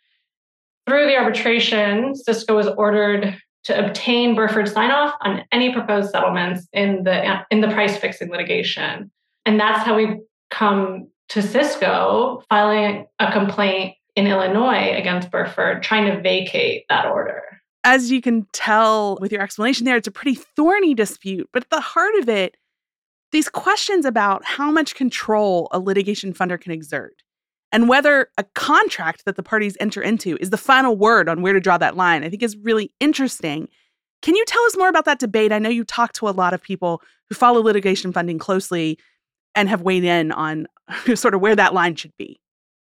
Through 0.89 1.07
the 1.07 1.17
arbitration, 1.17 2.15
Sysco 2.29 2.57
was 2.57 2.67
ordered 2.67 3.39
to 3.65 3.87
obtain 3.87 4.35
Burford 4.35 4.69
sign 4.69 4.91
off 4.91 5.15
on 5.21 5.45
any 5.53 5.73
proposed 5.73 6.11
settlements 6.11 6.67
in 6.73 7.05
the 7.05 7.45
in 7.51 7.61
the 7.61 7.69
price 7.69 7.97
fixing 7.97 8.31
litigation. 8.31 9.11
And 9.47 9.59
that's 9.59 9.85
how 9.85 9.97
we 9.97 10.21
come 10.51 11.09
to 11.31 11.41
Sysco 11.41 12.43
filing 12.49 13.07
a 13.19 13.33
complaint 13.33 13.97
in 14.17 14.27
Illinois 14.27 14.95
against 14.97 15.31
Burford 15.31 15.83
trying 15.83 16.15
to 16.15 16.21
vacate 16.21 16.85
that 16.89 17.07
order. 17.07 17.43
As 17.85 18.11
you 18.11 18.21
can 18.21 18.47
tell 18.53 19.19
with 19.21 19.33
your 19.33 19.43
explanation 19.43 19.85
there, 19.85 19.97
it's 19.97 20.07
a 20.07 20.13
pretty 20.13 20.35
thorny 20.35 20.95
dispute, 20.95 21.49
but 21.53 21.65
at 21.65 21.71
the 21.71 21.81
heart 21.81 22.15
of 22.17 22.29
it, 22.29 22.57
these 23.33 23.49
questions 23.49 24.05
about 24.05 24.45
how 24.45 24.71
much 24.71 24.95
control 24.95 25.69
a 25.73 25.79
litigation 25.79 26.35
funder 26.35 26.61
can 26.61 26.71
exert 26.71 27.22
and 27.73 27.89
whether 27.89 28.29
a 28.37 28.45
contract 28.55 29.25
that 29.25 29.37
the 29.37 29.43
parties 29.43 29.77
enter 29.81 30.03
into 30.03 30.37
is 30.41 30.51
the 30.51 30.59
final 30.59 30.97
word 30.97 31.29
on 31.29 31.41
where 31.41 31.55
to 31.55 31.61
draw 31.61 31.79
that 31.79 31.97
line, 31.97 32.23
I 32.23 32.29
think 32.29 32.43
is 32.43 32.57
really 32.59 32.93
interesting. 33.01 33.69
Can 34.21 34.37
you 34.37 34.45
tell 34.45 34.63
us 34.65 34.77
more 34.77 34.89
about 34.89 35.07
that 35.07 35.19
debate? 35.19 35.53
I 35.53 35.59
know 35.59 35.71
you 35.71 35.85
talk 35.85 36.13
to 36.15 36.29
a 36.29 36.31
lot 36.31 36.53
of 36.53 36.63
people 36.63 37.03
who 37.29 37.35
follow 37.35 37.61
litigation 37.63 38.13
funding 38.13 38.39
closely 38.39 38.99
and 39.55 39.69
have 39.69 39.83
weighed 39.83 40.05
in 40.05 40.33
on 40.33 40.67
sort 41.15 41.35
of 41.35 41.41
where 41.41 41.57
that 41.57 41.75
line 41.75 41.97
should 41.97 42.17
be. 42.19 42.39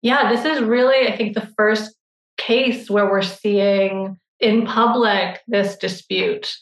Yeah, 0.02 0.32
this 0.32 0.46
is 0.46 0.62
really, 0.62 1.12
I 1.12 1.18
think, 1.18 1.34
the 1.34 1.50
first 1.58 1.96
case 2.38 2.90
where 2.90 3.10
we're 3.10 3.24
seeing 3.24 4.18
in 4.40 4.66
public 4.66 5.42
this 5.48 5.78
dispute. 5.78 6.56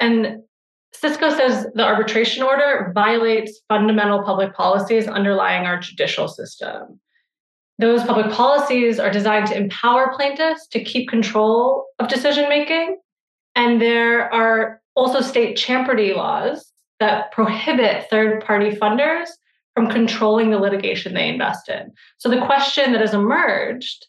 And 0.00 0.42
Sysco 0.94 1.36
says 1.36 1.66
the 1.74 1.84
arbitration 1.84 2.42
order 2.42 2.90
violates 2.94 3.60
fundamental 3.68 4.22
public 4.22 4.54
policies 4.54 5.06
underlying 5.06 5.66
our 5.66 5.78
judicial 5.78 6.26
system. 6.26 7.00
Those 7.78 8.04
public 8.04 8.32
policies 8.32 8.98
are 8.98 9.10
designed 9.10 9.48
to 9.48 9.56
empower 9.56 10.14
plaintiffs 10.14 10.66
to 10.68 10.82
keep 10.82 11.08
control 11.08 11.86
of 11.98 12.08
decision 12.08 12.48
making. 12.48 12.98
And 13.54 13.80
there 13.80 14.32
are 14.32 14.80
also 14.94 15.20
state 15.20 15.56
champerty 15.56 16.16
laws 16.16 16.72
that 17.00 17.32
prohibit 17.32 18.08
third 18.08 18.44
party 18.44 18.70
funders 18.70 19.28
from 19.74 19.90
controlling 19.90 20.50
the 20.50 20.58
litigation 20.58 21.12
they 21.12 21.28
invest 21.28 21.68
in. 21.68 21.92
So 22.16 22.30
the 22.30 22.44
question 22.46 22.92
that 22.92 23.02
has 23.02 23.12
emerged 23.12 24.06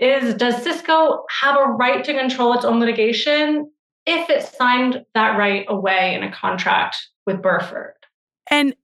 is 0.00 0.34
Does 0.34 0.56
Sysco 0.56 1.22
have 1.40 1.56
a 1.56 1.66
right 1.66 2.02
to 2.04 2.12
control 2.12 2.54
its 2.54 2.64
own 2.64 2.80
litigation 2.80 3.70
if 4.06 4.28
it 4.28 4.42
signed 4.42 5.04
that 5.14 5.38
right 5.38 5.64
away 5.68 6.14
in 6.14 6.24
a 6.24 6.32
contract 6.32 6.96
with 7.26 7.40
Burford? 7.40 7.94
And 8.50 8.74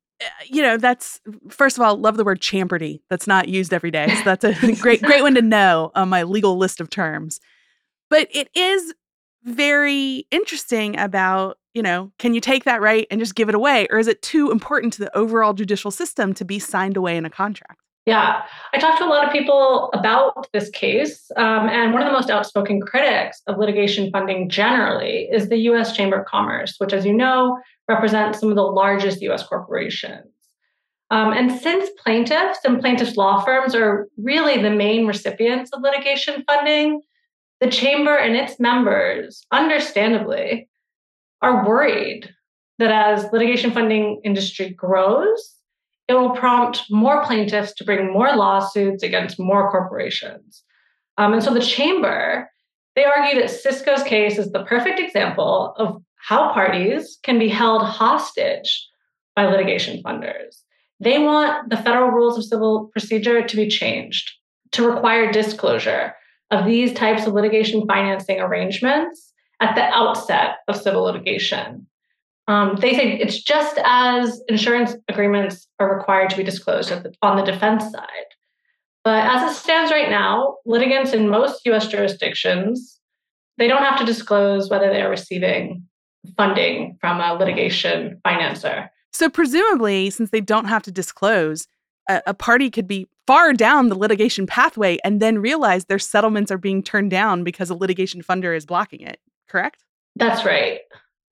you 0.46 0.62
know 0.62 0.76
that's 0.76 1.20
first 1.50 1.76
of 1.76 1.82
all 1.82 1.96
love 1.96 2.16
the 2.16 2.24
word 2.24 2.40
champerty 2.40 3.00
that's 3.10 3.26
not 3.26 3.48
used 3.48 3.72
every 3.72 3.90
day 3.90 4.08
so 4.14 4.22
that's 4.24 4.44
a 4.44 4.72
great 4.80 5.02
great 5.02 5.22
one 5.22 5.34
to 5.34 5.42
know 5.42 5.90
on 5.94 6.08
my 6.08 6.22
legal 6.22 6.56
list 6.56 6.80
of 6.80 6.88
terms 6.88 7.40
but 8.08 8.28
it 8.32 8.48
is 8.54 8.94
very 9.44 10.26
interesting 10.30 10.98
about 10.98 11.58
you 11.74 11.82
know 11.82 12.10
can 12.18 12.34
you 12.34 12.40
take 12.40 12.64
that 12.64 12.80
right 12.80 13.06
and 13.10 13.20
just 13.20 13.34
give 13.34 13.48
it 13.48 13.54
away 13.54 13.86
or 13.90 13.98
is 13.98 14.08
it 14.08 14.22
too 14.22 14.50
important 14.50 14.92
to 14.92 15.00
the 15.00 15.16
overall 15.16 15.52
judicial 15.52 15.90
system 15.90 16.32
to 16.32 16.44
be 16.44 16.58
signed 16.58 16.96
away 16.96 17.16
in 17.16 17.26
a 17.26 17.30
contract 17.30 17.80
yeah, 18.06 18.44
I 18.72 18.78
talked 18.78 18.98
to 18.98 19.04
a 19.04 19.08
lot 19.08 19.26
of 19.26 19.32
people 19.32 19.90
about 19.92 20.46
this 20.52 20.70
case. 20.70 21.28
Um, 21.36 21.68
and 21.68 21.92
one 21.92 22.02
of 22.02 22.06
the 22.06 22.12
most 22.12 22.30
outspoken 22.30 22.80
critics 22.80 23.42
of 23.48 23.58
litigation 23.58 24.12
funding 24.12 24.48
generally 24.48 25.28
is 25.32 25.48
the 25.48 25.58
US 25.70 25.94
Chamber 25.94 26.20
of 26.20 26.26
Commerce, 26.26 26.76
which, 26.78 26.92
as 26.92 27.04
you 27.04 27.12
know, 27.12 27.58
represents 27.88 28.40
some 28.40 28.48
of 28.48 28.56
the 28.56 28.62
largest 28.62 29.20
US 29.22 29.46
corporations. 29.46 30.26
Um, 31.10 31.32
and 31.32 31.52
since 31.52 31.88
plaintiffs 32.02 32.58
and 32.64 32.80
plaintiffs' 32.80 33.16
law 33.16 33.44
firms 33.44 33.74
are 33.74 34.08
really 34.16 34.60
the 34.60 34.70
main 34.70 35.06
recipients 35.06 35.70
of 35.72 35.82
litigation 35.82 36.42
funding, 36.46 37.02
the 37.60 37.70
Chamber 37.70 38.16
and 38.16 38.36
its 38.36 38.58
members, 38.58 39.46
understandably, 39.52 40.68
are 41.42 41.66
worried 41.66 42.28
that 42.78 42.90
as 42.90 43.30
litigation 43.32 43.70
funding 43.70 44.20
industry 44.24 44.70
grows, 44.70 45.54
it 46.08 46.14
will 46.14 46.30
prompt 46.30 46.84
more 46.90 47.24
plaintiffs 47.24 47.72
to 47.74 47.84
bring 47.84 48.12
more 48.12 48.36
lawsuits 48.36 49.02
against 49.02 49.38
more 49.38 49.70
corporations. 49.70 50.62
Um, 51.18 51.32
and 51.32 51.42
so 51.42 51.54
the 51.54 51.60
chamber, 51.60 52.50
they 52.94 53.04
argue 53.04 53.40
that 53.40 53.50
Sysco's 53.50 54.02
case 54.02 54.38
is 54.38 54.52
the 54.52 54.64
perfect 54.64 55.00
example 55.00 55.74
of 55.78 56.02
how 56.26 56.52
parties 56.52 57.18
can 57.22 57.38
be 57.38 57.48
held 57.48 57.82
hostage 57.82 58.88
by 59.36 59.46
litigation 59.46 60.02
funders. 60.02 60.56
They 60.98 61.20
want 61.20 61.70
the 61.70 61.76
federal 61.76 62.10
rules 62.10 62.36
of 62.36 62.44
civil 62.44 62.90
procedure 62.92 63.46
to 63.46 63.56
be 63.56 63.68
changed 63.68 64.32
to 64.72 64.88
require 64.88 65.30
disclosure 65.30 66.16
of 66.50 66.66
these 66.66 66.92
types 66.92 67.26
of 67.26 67.34
litigation 67.34 67.86
financing 67.86 68.40
arrangements 68.40 69.32
at 69.60 69.76
the 69.76 69.84
outset 69.84 70.56
of 70.66 70.74
civil 70.74 71.04
litigation. 71.04 71.86
Um, 72.48 72.76
they 72.80 72.94
say 72.94 73.18
it's 73.18 73.40
just 73.40 73.78
as 73.84 74.40
insurance 74.48 74.96
agreements 75.08 75.68
are 75.78 75.96
required 75.96 76.30
to 76.30 76.36
be 76.36 76.42
disclosed 76.42 76.92
on 77.22 77.36
the 77.36 77.44
defense 77.44 77.84
side. 77.84 78.30
But 79.04 79.24
as 79.24 79.52
it 79.52 79.54
stands 79.54 79.92
right 79.92 80.10
now, 80.10 80.56
litigants 80.66 81.12
in 81.12 81.28
most 81.28 81.64
US 81.66 81.86
jurisdictions, 81.86 82.98
they 83.58 83.68
don't 83.68 83.84
have 83.84 83.98
to 84.00 84.04
disclose 84.04 84.68
whether 84.68 84.90
they 84.90 85.02
are 85.02 85.10
receiving 85.10 85.85
funding 86.36 86.96
from 87.00 87.20
a 87.20 87.34
litigation 87.34 88.20
financer. 88.24 88.88
So, 89.12 89.30
presumably, 89.30 90.10
since 90.10 90.30
they 90.30 90.40
don't 90.40 90.66
have 90.66 90.82
to 90.84 90.92
disclose, 90.92 91.68
a, 92.08 92.22
a, 92.26 92.34
party 92.34 92.70
could 92.70 92.86
be 92.86 93.08
far 93.26 93.52
down 93.52 93.88
the 93.88 93.98
litigation 93.98 94.46
pathway 94.46 94.98
and 95.04 95.20
then 95.20 95.38
realize 95.38 95.86
their 95.86 95.98
settlements 95.98 96.50
are 96.50 96.58
being 96.58 96.82
turned 96.82 97.10
down 97.10 97.42
because 97.42 97.70
a 97.70 97.74
litigation 97.74 98.22
funder 98.22 98.56
is 98.56 98.66
blocking 98.66 99.00
it, 99.00 99.20
correct? 99.48 99.84
That's 100.16 100.44
right. 100.44 100.80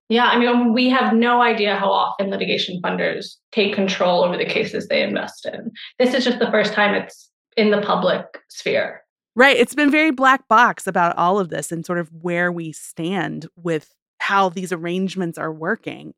Yeah, 0.09 0.26
I 0.26 0.38
mean, 0.38 0.72
we 0.72 0.90
have 0.90 1.14
no 1.14 1.40
idea 1.40 1.76
how 1.76 1.90
often 1.90 2.30
litigation 2.30 2.80
funders 2.83 3.37
take 3.52 3.74
control 3.74 4.22
over 4.22 4.37
the 4.37 4.44
cases 4.44 4.88
they 4.88 5.02
invest 5.02 5.46
in. 5.46 5.70
This 5.98 6.12
is 6.12 6.24
just 6.24 6.38
the 6.38 6.50
first 6.50 6.74
time 6.74 6.94
it's 6.94 7.30
in 7.57 7.70
the 7.70 7.80
public 7.80 8.24
sphere. 8.48 9.02
Right. 9.37 9.57
It's 9.57 9.74
been 9.74 9.90
very 9.90 10.11
black 10.11 10.46
box 10.46 10.87
about 10.87 11.16
all 11.16 11.38
of 11.38 11.48
this 11.48 11.72
and 11.72 11.85
sort 11.85 11.98
of 11.98 12.09
where 12.12 12.52
we 12.52 12.70
stand 12.72 13.48
with 13.57 13.92
how 14.24 14.48
these 14.48 14.72
arrangements 14.72 15.37
are 15.37 15.52
working. 15.52 16.14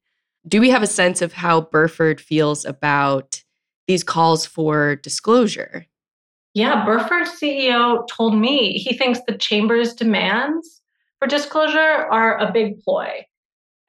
Do 0.46 0.60
we 0.60 0.70
have 0.70 0.82
a 0.82 0.86
sense 0.86 1.22
of 1.22 1.32
how 1.32 1.62
Burford 1.62 2.20
feels 2.20 2.64
about 2.64 3.42
these 3.88 4.04
calls 4.04 4.46
for 4.46 4.94
disclosure? 4.96 5.86
Yeah, 6.54 6.84
Burford's 6.84 7.30
CEO 7.30 8.06
told 8.08 8.38
me 8.38 8.78
he 8.78 8.96
thinks 8.96 9.18
the 9.26 9.36
chamber's 9.36 9.92
demands 9.92 10.80
for 11.18 11.26
disclosure 11.26 11.78
are 11.78 12.38
a 12.38 12.52
big 12.52 12.80
ploy. 12.80 13.26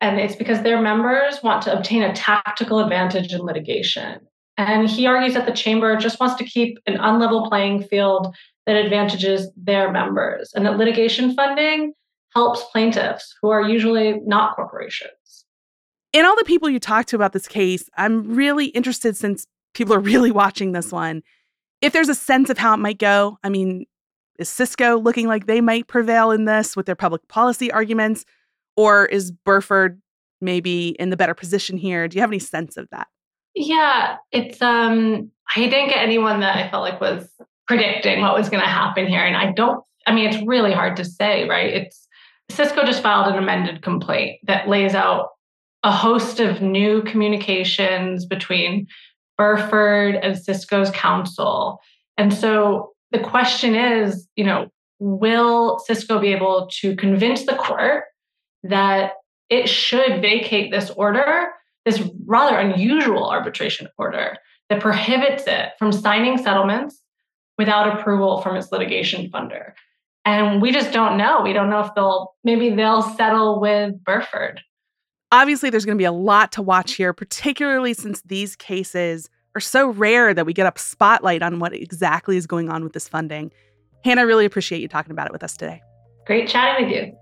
And 0.01 0.19
it's 0.19 0.36
because 0.36 0.63
their 0.63 0.82
members 0.82 1.41
want 1.43 1.62
to 1.63 1.77
obtain 1.77 2.01
a 2.01 2.13
tactical 2.13 2.80
advantage 2.80 3.34
in 3.34 3.41
litigation. 3.41 4.19
And 4.58 4.89
he 4.89 5.06
argues 5.06 5.36
that 5.36 5.45
the 5.45 5.53
chamber 5.53 5.95
just 5.95 6.19
wants 6.19 6.36
to 6.36 6.43
keep 6.43 6.80
an 6.88 6.97
unlevel 6.97 7.47
playing 7.47 7.84
field 7.84 8.36
that 8.65 8.75
advantages 8.75 9.49
their 9.56 9.91
members, 9.91 10.51
and 10.56 10.65
that 10.65 10.77
litigation 10.77 11.36
funding 11.36 11.93
helps 12.33 12.63
plaintiffs 12.71 13.35
who 13.41 13.49
are 13.49 13.61
usually 13.61 14.19
not 14.25 14.55
corporations. 14.55 15.45
In 16.13 16.25
all 16.25 16.35
the 16.35 16.43
people 16.45 16.69
you 16.69 16.79
talk 16.79 17.05
to 17.07 17.15
about 17.15 17.33
this 17.33 17.47
case, 17.47 17.89
I'm 17.97 18.35
really 18.35 18.67
interested 18.67 19.17
since 19.17 19.47
people 19.73 19.93
are 19.93 19.99
really 20.13 20.31
watching 20.31 20.71
this 20.71 20.91
one. 20.91 21.23
If 21.81 21.93
there's 21.93 22.09
a 22.09 22.15
sense 22.15 22.49
of 22.49 22.57
how 22.57 22.73
it 22.73 22.77
might 22.77 22.97
go, 22.97 23.37
I 23.43 23.49
mean, 23.49 23.85
is 24.39 24.49
Sysco 24.49 25.03
looking 25.03 25.27
like 25.27 25.45
they 25.45 25.61
might 25.61 25.87
prevail 25.87 26.31
in 26.31 26.45
this 26.45 26.75
with 26.75 26.85
their 26.85 26.95
public 26.95 27.27
policy 27.27 27.71
arguments? 27.71 28.25
Or 28.75 29.05
is 29.05 29.31
Burford 29.31 30.01
maybe 30.41 30.89
in 30.99 31.09
the 31.09 31.17
better 31.17 31.33
position 31.33 31.77
here? 31.77 32.07
Do 32.07 32.15
you 32.15 32.21
have 32.21 32.29
any 32.29 32.39
sense 32.39 32.77
of 32.77 32.87
that? 32.91 33.07
Yeah, 33.55 34.17
it's 34.31 34.61
um 34.61 35.31
I 35.55 35.61
didn't 35.61 35.89
get 35.89 35.97
anyone 35.97 36.41
that 36.41 36.55
I 36.55 36.69
felt 36.69 36.83
like 36.83 37.01
was 37.01 37.27
predicting 37.67 38.21
what 38.21 38.35
was 38.35 38.49
going 38.49 38.61
to 38.61 38.69
happen 38.69 39.07
here 39.07 39.25
and 39.25 39.35
I 39.35 39.51
don't 39.51 39.83
I 40.05 40.13
mean 40.13 40.29
it's 40.29 40.45
really 40.45 40.73
hard 40.73 40.97
to 40.97 41.05
say, 41.05 41.47
right? 41.47 41.73
It's 41.73 42.07
Sysco 42.51 42.86
just 42.86 43.03
filed 43.03 43.27
an 43.27 43.38
amended 43.38 43.81
complaint 43.81 44.39
that 44.43 44.67
lays 44.67 44.95
out 44.95 45.29
a 45.83 45.91
host 45.91 46.39
of 46.39 46.62
new 46.62 47.01
communications 47.03 48.25
between 48.25 48.88
Burford 49.38 50.15
and 50.15 50.36
Sysco's 50.36 50.89
counsel. 50.91 51.79
And 52.17 52.33
so 52.33 52.91
the 53.12 53.19
question 53.19 53.75
is, 53.75 54.27
you 54.36 54.43
know, 54.43 54.69
will 54.99 55.79
Sysco 55.88 56.19
be 56.19 56.33
able 56.33 56.67
to 56.81 56.95
convince 56.95 57.45
the 57.45 57.55
court 57.55 58.05
that 58.63 59.13
it 59.49 59.69
should 59.69 60.21
vacate 60.21 60.71
this 60.71 60.89
order, 60.91 61.49
this 61.86 62.01
rather 62.25 62.57
unusual 62.57 63.29
arbitration 63.29 63.88
order 63.97 64.38
that 64.69 64.81
prohibits 64.81 65.43
it 65.47 65.69
from 65.77 65.91
signing 65.91 66.38
settlements 66.38 67.01
without 67.57 67.97
approval 67.99 68.41
from 68.41 68.55
its 68.55 68.71
litigation 68.71 69.29
funder. 69.29 69.71
And 70.27 70.61
we 70.61 70.73
just 70.73 70.91
don't 70.91 71.15
know. 71.15 71.39
We 71.41 71.53
don't 71.53 71.69
know 71.69 71.79
if 71.79 71.95
they'll, 71.95 72.35
maybe 72.43 72.69
they'll 72.71 73.01
settle 73.01 73.61
with 73.61 74.03
Burford. 74.03 74.59
Obviously, 75.31 75.69
there's 75.69 75.85
going 75.85 75.97
to 75.97 76.01
be 76.01 76.05
a 76.05 76.11
lot 76.11 76.51
to 76.51 76.61
watch 76.61 76.95
here, 76.95 77.13
particularly 77.13 77.93
since 77.93 78.21
these 78.23 78.53
cases 78.57 79.29
are 79.55 79.61
so 79.61 79.89
rare 79.89 80.33
that 80.33 80.45
we 80.45 80.51
get 80.51 80.67
a 80.67 80.77
spotlight 80.77 81.41
on 81.41 81.59
what 81.59 81.73
exactly 81.73 82.35
is 82.35 82.45
going 82.45 82.69
on 82.69 82.83
with 82.83 82.91
this 82.91 83.07
funding. 83.07 83.53
Hannah, 84.03 84.27
really 84.27 84.43
appreciate 84.43 84.81
you 84.81 84.89
talking 84.89 85.13
about 85.13 85.27
it 85.27 85.31
with 85.31 85.43
us 85.45 85.55
today. 85.55 85.81
Great 86.25 86.49
chatting 86.49 86.85
with 86.85 86.93
you. 86.93 87.13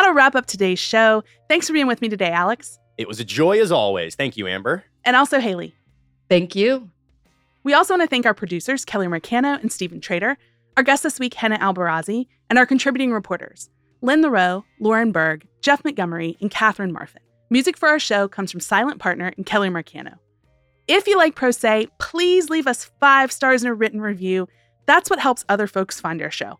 That'll 0.00 0.14
wrap 0.14 0.34
up 0.34 0.46
today's 0.46 0.78
show. 0.78 1.22
Thanks 1.46 1.66
for 1.66 1.74
being 1.74 1.86
with 1.86 2.00
me 2.00 2.08
today, 2.08 2.30
Alex. 2.30 2.78
It 2.96 3.06
was 3.06 3.20
a 3.20 3.24
joy 3.24 3.60
as 3.60 3.70
always. 3.70 4.14
Thank 4.14 4.38
you, 4.38 4.48
Amber. 4.48 4.82
And 5.04 5.14
also 5.14 5.40
Haley. 5.40 5.74
Thank 6.26 6.56
you. 6.56 6.88
We 7.64 7.74
also 7.74 7.92
want 7.92 8.04
to 8.04 8.08
thank 8.08 8.24
our 8.24 8.32
producers, 8.32 8.86
Kelly 8.86 9.08
Mercano 9.08 9.60
and 9.60 9.70
Stephen 9.70 10.00
Trader, 10.00 10.38
our 10.78 10.82
guest 10.82 11.02
this 11.02 11.20
week, 11.20 11.34
Hannah 11.34 11.58
Albarazi, 11.58 12.28
and 12.48 12.58
our 12.58 12.64
contributing 12.64 13.12
reporters, 13.12 13.68
Lynn 14.00 14.22
LaRowe, 14.22 14.64
Lauren 14.80 15.12
Berg, 15.12 15.46
Jeff 15.60 15.84
Montgomery, 15.84 16.38
and 16.40 16.50
Catherine 16.50 16.94
Marfin. 16.94 17.18
Music 17.50 17.76
for 17.76 17.90
our 17.90 17.98
show 17.98 18.26
comes 18.26 18.50
from 18.50 18.60
Silent 18.60 19.00
Partner 19.00 19.34
and 19.36 19.44
Kelly 19.44 19.68
Mercano. 19.68 20.14
If 20.88 21.06
you 21.06 21.18
like 21.18 21.34
Pro 21.34 21.50
Say, 21.50 21.88
please 21.98 22.48
leave 22.48 22.66
us 22.66 22.90
five 23.00 23.30
stars 23.32 23.62
in 23.62 23.68
a 23.68 23.74
written 23.74 24.00
review. 24.00 24.48
That's 24.86 25.10
what 25.10 25.18
helps 25.18 25.44
other 25.50 25.66
folks 25.66 26.00
find 26.00 26.22
our 26.22 26.30
show. 26.30 26.58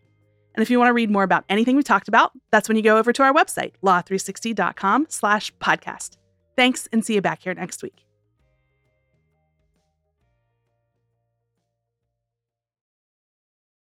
And 0.55 0.61
if 0.61 0.69
you 0.69 0.79
want 0.79 0.89
to 0.89 0.93
read 0.93 1.09
more 1.09 1.23
about 1.23 1.45
anything 1.49 1.75
we 1.75 1.83
talked 1.83 2.07
about, 2.07 2.31
that's 2.51 2.67
when 2.67 2.75
you 2.77 2.83
go 2.83 2.97
over 2.97 3.13
to 3.13 3.23
our 3.23 3.33
website, 3.33 3.73
law360.com 3.83 5.07
slash 5.09 5.51
podcast. 5.61 6.17
Thanks 6.57 6.87
and 6.91 7.05
see 7.05 7.15
you 7.15 7.21
back 7.21 7.41
here 7.43 7.53
next 7.53 7.81
week. 7.81 8.10